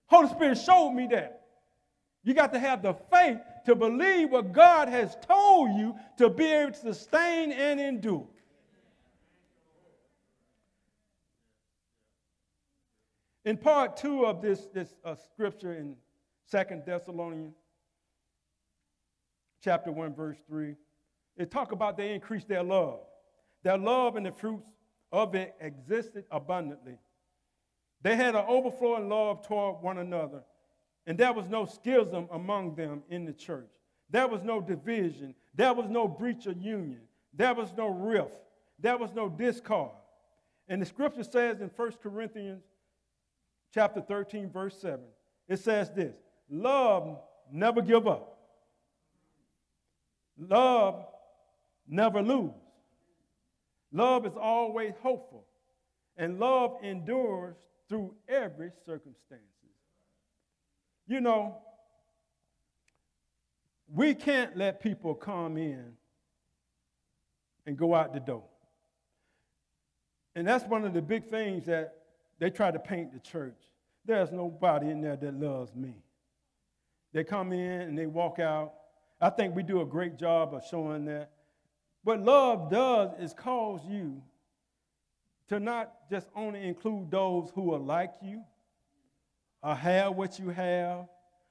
[0.08, 1.42] Holy Spirit showed me that.
[2.24, 6.46] You got to have the faith to believe what God has told you to be
[6.46, 8.28] able to sustain and endure.
[13.46, 15.96] In part two of this, this uh, scripture in
[16.46, 17.56] Second Thessalonians,
[19.64, 20.76] chapter 1, verse 3,
[21.38, 23.00] it talk about they increase their love.
[23.64, 24.68] Their love and the fruits
[25.12, 26.98] of it existed abundantly.
[28.02, 30.44] They had an overflowing love toward one another
[31.10, 33.72] and there was no schism among them in the church.
[34.12, 35.34] There was no division.
[35.56, 37.02] There was no breach of union.
[37.34, 38.36] There was no rift.
[38.78, 39.90] There was no discord.
[40.68, 42.62] And the scripture says in 1 Corinthians
[43.74, 45.00] chapter 13, verse 7,
[45.48, 46.16] it says this
[46.48, 47.18] love
[47.52, 48.38] never give up.
[50.38, 51.06] Love
[51.88, 52.52] never lose.
[53.92, 55.46] Love is always hopeful.
[56.18, 57.56] And love endures
[57.88, 59.42] through every circumstance.
[61.08, 61.58] You know,
[63.92, 65.94] we can't let people come in
[67.66, 68.44] and go out the door.
[70.36, 71.96] And that's one of the big things that
[72.38, 73.58] they try to paint the church.
[74.06, 75.96] There's nobody in there that loves me.
[77.12, 78.74] They come in and they walk out.
[79.20, 81.32] I think we do a great job of showing that.
[82.04, 84.22] What love does is cause you
[85.50, 88.44] to not just only include those who are like you,
[89.62, 91.08] or have what you have,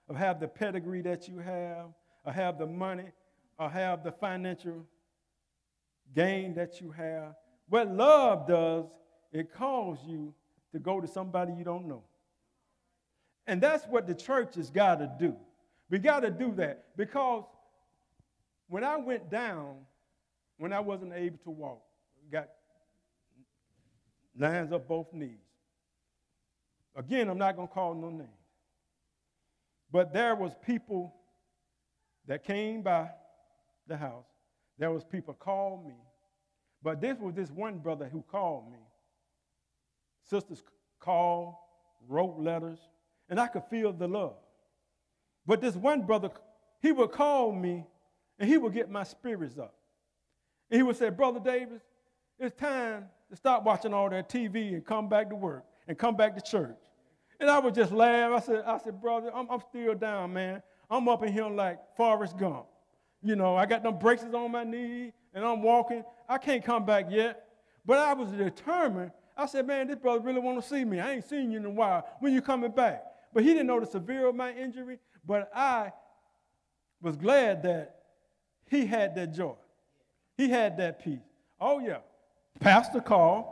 [0.08, 1.86] or have the pedigree that you have,
[2.24, 3.10] or have the money,
[3.58, 4.86] or have the financial
[6.14, 7.34] gain that you have.
[7.68, 8.86] What love does,
[9.32, 10.32] it calls you
[10.72, 12.04] to go to somebody you don't know.
[13.46, 15.34] And that's what the church has got to do.
[15.90, 17.44] We got to do that because
[18.68, 19.76] when I went down,
[20.58, 21.82] when I wasn't able to walk,
[22.30, 22.48] got
[24.38, 25.38] lines up both knees.
[26.94, 28.28] Again, I'm not going to call no names.
[29.90, 31.14] But there was people
[32.26, 33.10] that came by
[33.86, 34.26] the house.
[34.78, 35.94] There was people called me.
[36.82, 38.78] But this was this one brother who called me.
[40.24, 40.62] Sisters
[41.00, 41.54] called,
[42.06, 42.78] wrote letters,
[43.28, 44.36] and I could feel the love.
[45.46, 46.30] But this one brother,
[46.80, 47.86] he would call me
[48.38, 49.77] and he would get my spirits up.
[50.70, 51.82] And he would say, Brother Davis,
[52.38, 56.16] it's time to stop watching all that TV and come back to work and come
[56.16, 56.76] back to church.
[57.40, 58.32] And I would just laugh.
[58.32, 60.62] I said, I said, brother, I'm, I'm still down, man.
[60.90, 62.66] I'm up in here like Forrest Gump.
[63.22, 66.04] You know, I got them braces on my knee and I'm walking.
[66.28, 67.44] I can't come back yet.
[67.84, 69.12] But I was determined.
[69.36, 71.00] I said, man, this brother really want to see me.
[71.00, 72.06] I ain't seen you in a while.
[72.20, 73.04] When you coming back?
[73.32, 74.98] But he didn't know the severe of my injury.
[75.24, 75.92] But I
[77.00, 77.96] was glad that
[78.68, 79.54] he had that joy.
[80.38, 81.18] He had that peace.
[81.60, 81.98] Oh, yeah.
[82.60, 83.46] Pastor called.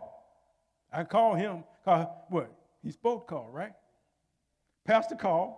[0.92, 1.64] I called him.
[1.84, 2.50] Call, what?
[2.82, 3.72] He spoke call, right?
[4.84, 5.56] Pastor called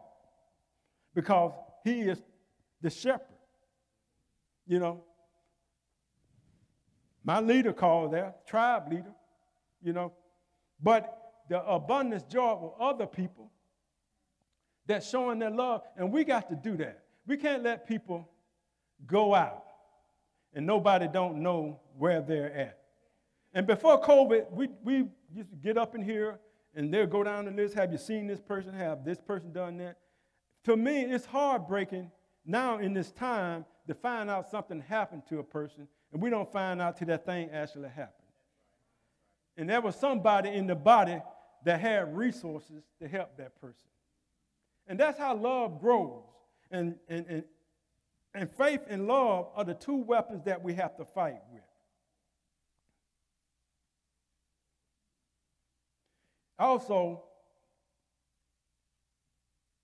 [1.14, 1.52] because
[1.84, 2.18] he is
[2.80, 3.26] the shepherd.
[4.66, 5.02] You know,
[7.24, 9.14] my leader called there, tribe leader,
[9.82, 10.12] you know.
[10.82, 11.14] But
[11.50, 13.50] the abundance joy of other people
[14.86, 17.02] that's showing their love, and we got to do that.
[17.26, 18.28] We can't let people
[19.06, 19.67] go out
[20.55, 22.78] and nobody don't know where they're at.
[23.53, 26.38] And before COVID, we, we used to get up in here
[26.74, 27.74] and they'll go down the list.
[27.74, 28.72] Have you seen this person?
[28.74, 29.99] Have this person done that?
[30.64, 32.11] To me, it's heartbreaking
[32.44, 36.51] now in this time to find out something happened to a person and we don't
[36.51, 38.14] find out till that thing actually happened.
[39.57, 41.20] And there was somebody in the body
[41.64, 43.88] that had resources to help that person.
[44.86, 46.22] And that's how love grows.
[46.70, 47.44] And, and, and,
[48.34, 51.62] and faith and love are the two weapons that we have to fight with.
[56.58, 57.22] Also,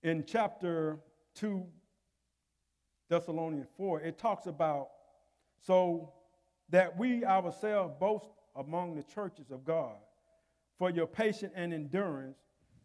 [0.03, 0.99] in chapter
[1.35, 1.65] 2,
[3.09, 4.89] Thessalonians 4, it talks about
[5.65, 6.13] so
[6.69, 8.25] that we ourselves boast
[8.55, 9.95] among the churches of God
[10.77, 12.37] for your patience and endurance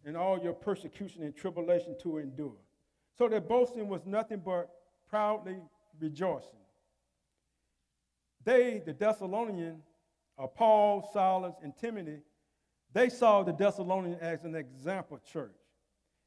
[0.05, 2.57] and all your persecution and tribulation to endure.
[3.19, 4.71] So that boasting was nothing but
[5.11, 5.57] proudly
[5.99, 6.49] rejoicing.
[8.45, 9.83] They, the Thessalonians,
[10.39, 12.21] uh, Paul, Silas, and Timothy,
[12.93, 15.57] they saw the Thessalonians as an example church.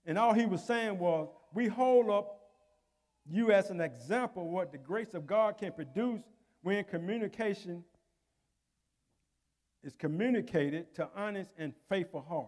[0.05, 2.39] And all he was saying was, we hold up
[3.29, 6.21] you as an example of what the grace of God can produce
[6.61, 7.83] when communication
[9.83, 12.47] is communicated to honest and faithful heart.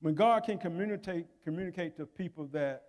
[0.00, 2.82] When God can communicate, communicate to people that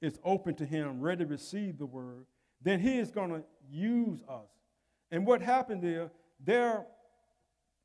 [0.00, 2.26] is open to him, ready to receive the word,
[2.62, 4.48] then he is going to use us.
[5.10, 6.10] And what happened there,
[6.44, 6.86] their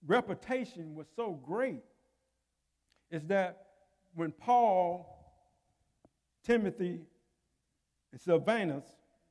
[0.06, 1.84] reputation was so great,
[3.12, 3.68] is that
[4.14, 5.34] when Paul,
[6.44, 7.02] Timothy,
[8.12, 8.86] and Silvanus,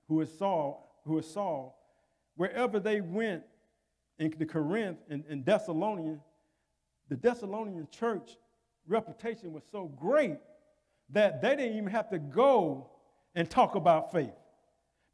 [0.08, 1.78] who is Saul, who is Saul,
[2.36, 3.44] wherever they went
[4.18, 6.20] in the Corinth and, and Thessalonian,
[7.08, 8.36] the Thessalonian church
[8.86, 10.38] reputation was so great
[11.10, 12.90] that they didn't even have to go
[13.34, 14.32] and talk about faith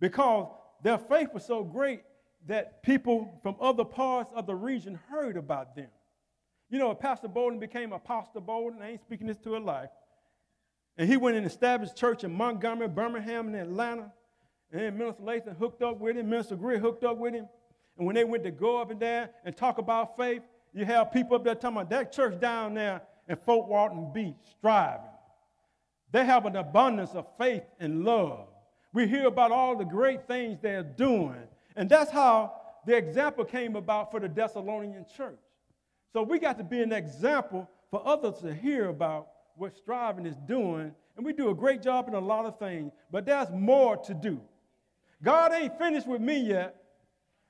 [0.01, 0.49] because
[0.83, 2.03] their faith was so great
[2.47, 5.89] that people from other parts of the region heard about them.
[6.71, 8.81] You know, Pastor Bolden became Apostle Bolden.
[8.81, 9.91] I ain't speaking this to a life.
[10.97, 14.13] And he went and established church in Montgomery, Birmingham, and Atlanta.
[14.73, 17.49] And then Minister Lathan hooked up with him, Minister Greer hooked up with him.
[17.99, 21.13] And when they went to go up and down and talk about faith, you have
[21.13, 25.10] people up there talking about that church down there in Fort Walton Beach striving.
[26.13, 28.49] They have an abundance of faith and love.
[28.93, 31.43] We hear about all the great things they're doing.
[31.77, 32.55] And that's how
[32.87, 35.39] the example came about for the Thessalonian church.
[36.13, 40.37] So we got to be an example for others to hear about what striving is
[40.49, 40.93] doing.
[41.17, 44.15] And we do a great job in a lot of things, but there's more to
[44.15, 44.41] do.
[45.23, 46.77] God ain't finished with me yet.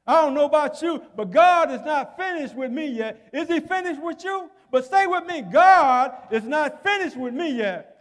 [0.07, 3.31] I don't know about you, but God is not finished with me yet.
[3.33, 4.51] Is He finished with you?
[4.73, 5.43] But stay with me.
[5.43, 8.00] God is not finished with me yet.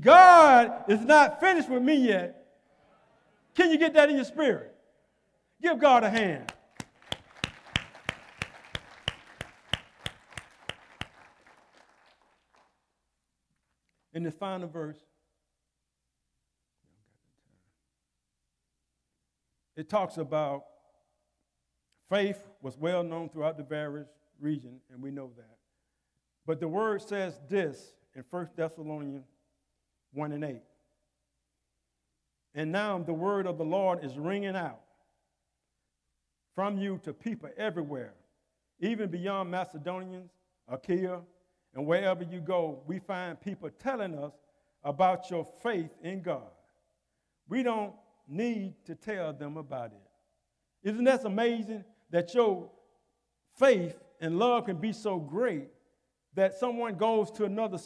[0.00, 2.46] God is not finished with me yet.
[3.54, 4.74] Can you get that in your spirit?
[5.60, 6.52] Give God a hand.
[14.12, 14.98] In the final verse,
[19.76, 20.64] it talks about
[22.08, 24.08] faith was well known throughout the various
[24.40, 25.56] regions, and we know that.
[26.46, 29.26] But the word says this in 1 Thessalonians
[30.12, 30.62] 1 and 8.
[32.54, 34.80] And now the word of the Lord is ringing out
[36.54, 38.14] from you to people everywhere,
[38.80, 40.30] even beyond Macedonians,
[40.66, 41.20] Achaia,
[41.74, 44.32] and wherever you go, we find people telling us
[44.82, 46.50] about your faith in God.
[47.48, 47.92] We don't
[48.26, 50.88] need to tell them about it.
[50.88, 52.70] Isn't that amazing that your
[53.56, 55.68] faith and love can be so great
[56.34, 57.78] that someone goes to another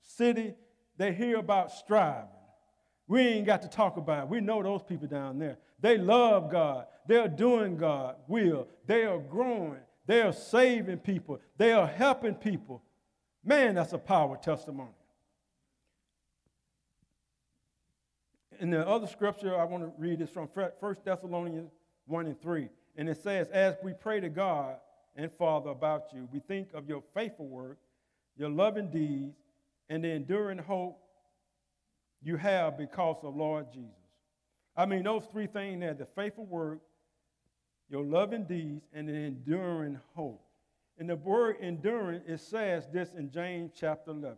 [0.00, 0.54] city,
[0.96, 2.28] they hear about striving.
[3.08, 4.28] We ain't got to talk about it.
[4.28, 5.58] We know those people down there.
[5.80, 6.86] They love God.
[7.06, 8.68] They're doing God will.
[8.86, 9.80] They are growing.
[10.06, 11.40] They are saving people.
[11.56, 12.82] They are helping people.
[13.44, 14.90] Man, that's a power testimony.
[18.60, 21.72] In the other scripture I want to read is from 1 Thessalonians
[22.06, 22.68] 1 and 3.
[22.96, 24.76] And it says, As we pray to God
[25.16, 27.78] and Father about you, we think of your faithful work,
[28.36, 29.36] your loving deeds,
[29.88, 30.98] and the enduring hope
[32.22, 33.90] you have because of Lord Jesus.
[34.76, 36.80] I mean, those three things there the faithful work,
[37.90, 40.42] your loving deeds, and the enduring hope.
[40.98, 44.36] And the word enduring, it says this in James chapter 11.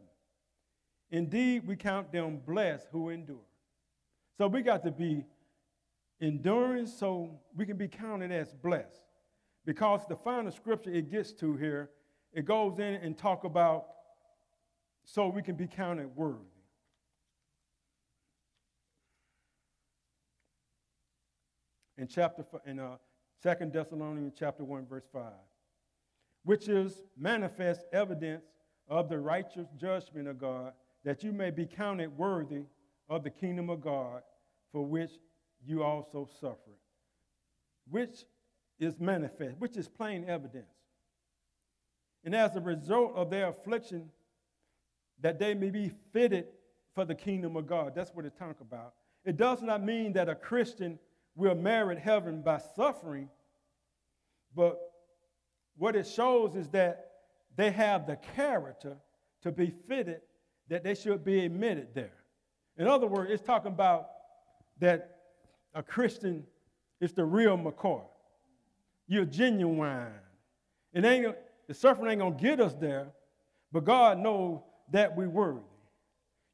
[1.10, 3.36] Indeed, we count them blessed who endure.
[4.36, 5.24] So we got to be
[6.20, 9.02] enduring so we can be counted as blessed.
[9.64, 11.90] Because the final scripture it gets to here,
[12.32, 13.86] it goes in and talk about
[15.04, 16.38] so we can be counted worthy.
[21.96, 22.96] In chapter in uh,
[23.42, 25.22] 2 Thessalonians chapter 1 verse 5,
[26.44, 28.44] which is manifest evidence
[28.88, 30.72] of the righteous judgment of God,
[31.04, 32.64] that you may be counted worthy
[33.08, 34.22] of the kingdom of God,
[34.72, 35.12] for which
[35.64, 36.78] you also suffer,
[37.90, 38.24] which
[38.78, 40.66] is manifest, which is plain evidence.
[42.24, 44.10] And as a result of their affliction,
[45.24, 46.44] that they may be fitted
[46.94, 47.94] for the kingdom of God.
[47.94, 48.92] That's what it talks about.
[49.24, 50.98] It does not mean that a Christian
[51.34, 53.30] will merit heaven by suffering,
[54.54, 54.78] but
[55.78, 57.12] what it shows is that
[57.56, 58.98] they have the character
[59.40, 60.20] to be fitted
[60.68, 62.18] that they should be admitted there.
[62.76, 64.08] In other words, it's talking about
[64.80, 65.20] that
[65.72, 66.44] a Christian
[67.00, 68.02] is the real McCoy.
[69.08, 70.12] You're genuine.
[70.92, 71.34] It ain't,
[71.66, 73.06] the suffering ain't to get us there,
[73.72, 74.60] but God knows
[74.94, 75.60] that we were worthy.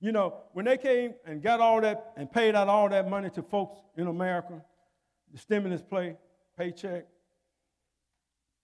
[0.00, 3.28] You know, when they came and got all that and paid out all that money
[3.30, 4.62] to folks in America,
[5.30, 6.16] the stimulus play,
[6.56, 7.04] paycheck,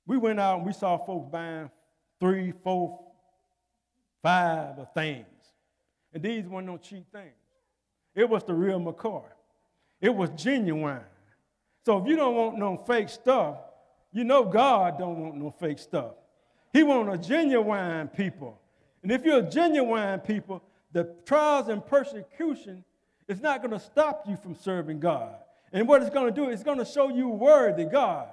[0.06, 1.70] we went out and we saw folks buying
[2.18, 3.00] three, four,
[4.22, 5.26] five of things.
[6.14, 7.34] And these weren't no cheap things.
[8.14, 9.24] It was the real McCoy.
[10.00, 11.02] It was genuine.
[11.84, 13.58] So if you don't want no fake stuff,
[14.10, 16.14] you know God don't want no fake stuff.
[16.72, 18.58] He want a genuine people.
[19.06, 22.82] And if you're a genuine people, the trials and persecution
[23.28, 25.36] is not going to stop you from serving God.
[25.72, 28.26] And what it's going to do, it's going to show you worthy, God.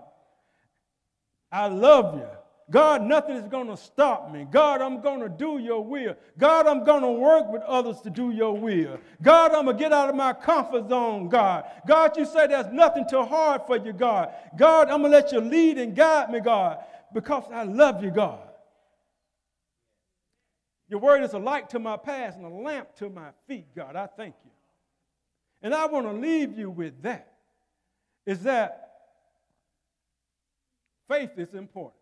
[1.52, 2.26] I love you.
[2.72, 4.48] God, nothing is going to stop me.
[4.50, 6.16] God, I'm going to do your will.
[6.40, 8.98] God, I'm going to work with others to do your will.
[9.22, 11.66] God, I'm going to get out of my comfort zone, God.
[11.86, 14.32] God, you say there's nothing too hard for you, God.
[14.58, 16.80] God, I'm going to let you lead and guide me, God,
[17.14, 18.40] because I love you, God.
[20.94, 23.96] Your word is a light to my path and a lamp to my feet, God.
[23.96, 24.52] I thank you.
[25.64, 27.34] And I want to leave you with that.
[28.28, 28.92] Is that
[31.10, 32.00] faith is important.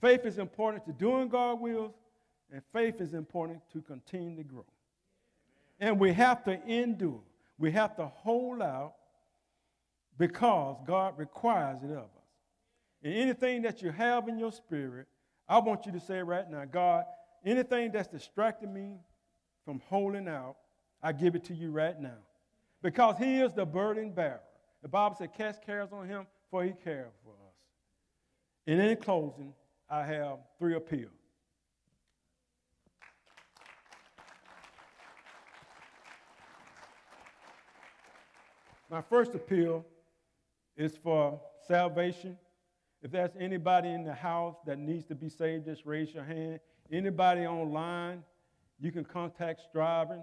[0.00, 1.92] Faith is important to doing God's will,
[2.52, 4.66] and faith is important to continue to grow.
[5.80, 7.22] And we have to endure.
[7.58, 8.94] We have to hold out
[10.16, 12.28] because God requires it of us.
[13.02, 15.08] And anything that you have in your spirit,
[15.48, 17.04] I want you to say right now, God,
[17.44, 18.98] anything that's distracting me
[19.64, 20.56] from holding out,
[21.02, 22.18] I give it to you right now.
[22.82, 24.40] Because He is the burden bearer.
[24.82, 27.54] The Bible said, Cast cares on Him, for He cares for us.
[28.66, 29.54] And in closing,
[29.88, 31.10] I have three appeals.
[38.90, 39.86] My first appeal
[40.76, 42.36] is for salvation.
[43.02, 46.60] If there's anybody in the house that needs to be saved, just raise your hand.
[46.92, 48.22] Anybody online,
[48.78, 50.22] You can contact Striving.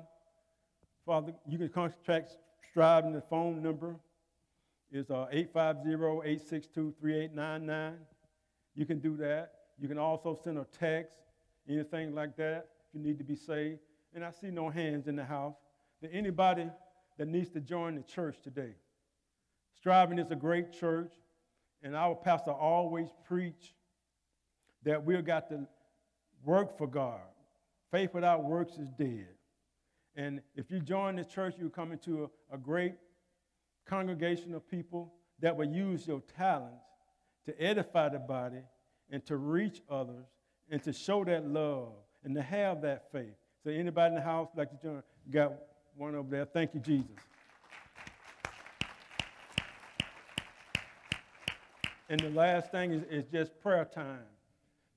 [1.03, 2.37] Father, you can contact
[2.69, 3.13] Striving.
[3.13, 3.95] The phone number
[4.91, 7.95] is uh, 850-862-3899.
[8.75, 9.53] You can do that.
[9.79, 11.15] You can also send a text,
[11.67, 13.79] anything like that, if you need to be saved.
[14.13, 15.55] And I see no hands in the house.
[16.03, 16.69] That anybody
[17.17, 18.75] that needs to join the church today.
[19.75, 21.13] Striving is a great church,
[21.81, 23.73] and our pastor always preach
[24.83, 25.65] that we've got to
[26.43, 27.21] work for God.
[27.91, 29.27] Faith without works is dead.
[30.15, 32.95] And if you join the church, you come into a, a great
[33.85, 36.83] congregation of people that will use your talents
[37.45, 38.61] to edify the body
[39.09, 40.25] and to reach others
[40.69, 43.33] and to show that love and to have that faith.
[43.63, 45.03] So anybody in the house like to join?
[45.31, 45.53] Got
[45.95, 46.45] one over there.
[46.45, 47.09] Thank you, Jesus.
[52.09, 54.25] And the last thing is, is just prayer time.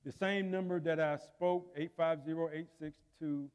[0.05, 3.49] The same number that I spoke, 850-862-3899.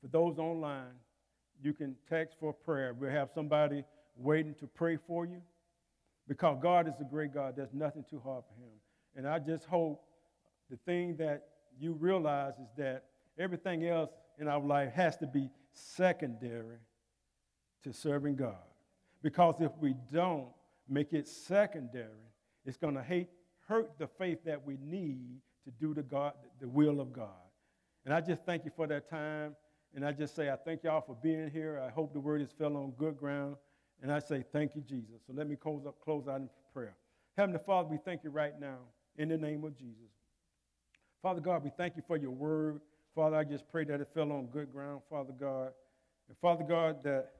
[0.00, 0.94] For those online,
[1.62, 2.92] you can text for prayer.
[2.92, 3.84] We'll have somebody
[4.16, 5.40] waiting to pray for you
[6.28, 7.54] because God is a great God.
[7.56, 8.72] There's nothing too hard for Him.
[9.16, 10.02] And I just hope
[10.70, 11.44] the thing that
[11.78, 13.04] you realize is that
[13.38, 16.78] everything else in our life has to be secondary
[17.84, 18.56] to serving God.
[19.22, 20.48] Because if we don't
[20.88, 22.08] make it secondary,
[22.64, 23.28] it's going to hate,
[23.68, 27.28] hurt the faith that we need to do the, God, the will of God.
[28.04, 29.54] And I just thank you for that time.
[29.94, 31.82] And I just say, I thank y'all for being here.
[31.86, 33.56] I hope the word has fell on good ground.
[34.02, 35.20] And I say, thank you, Jesus.
[35.26, 36.96] So let me close, up, close out in prayer.
[37.36, 38.78] Heavenly Father, we thank you right now
[39.16, 40.10] in the name of Jesus.
[41.22, 42.80] Father God, we thank you for your word.
[43.14, 45.72] Father, I just pray that it fell on good ground, Father God.
[46.28, 47.30] And Father God, that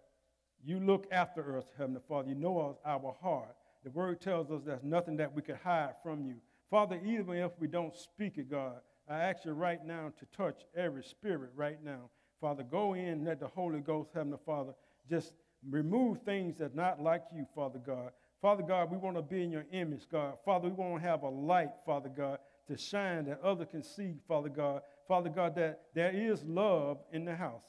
[0.65, 2.29] you look after us, Heavenly Father.
[2.29, 3.57] You know our heart.
[3.85, 6.37] The word tells us there's nothing that we could hide from you.
[6.71, 8.77] Father, even if we don't speak it, God,
[9.09, 12.11] I ask you right now to touch every spirit right now.
[12.41, 14.73] Father, go in and let the Holy Ghost, Heavenly Father,
[15.09, 15.33] just
[15.69, 18.11] remove things that's not like you, Father God.
[18.41, 20.35] Father God, we want to be in your image, God.
[20.45, 24.15] Father, we want to have a light, Father God, to shine that others can see,
[24.27, 24.83] Father God.
[25.07, 27.63] Father God, that there is love in the house.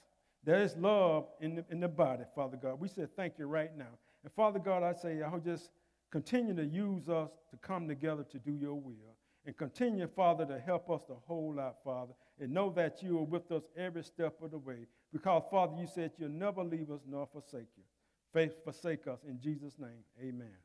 [0.43, 2.80] There is love in the, in the body, Father God.
[2.80, 3.97] We said thank you right now.
[4.24, 5.70] And Father God, I say, I'll just
[6.14, 9.18] continue to use us to come together to do your will.
[9.47, 13.24] And continue, Father, to help us to hold out, Father, and know that you are
[13.24, 14.86] with us every step of the way.
[15.11, 17.84] Because, Father, you said you'll never leave us nor forsake you.
[18.32, 19.22] Faith forsake us.
[19.28, 20.62] In Jesus' name, amen.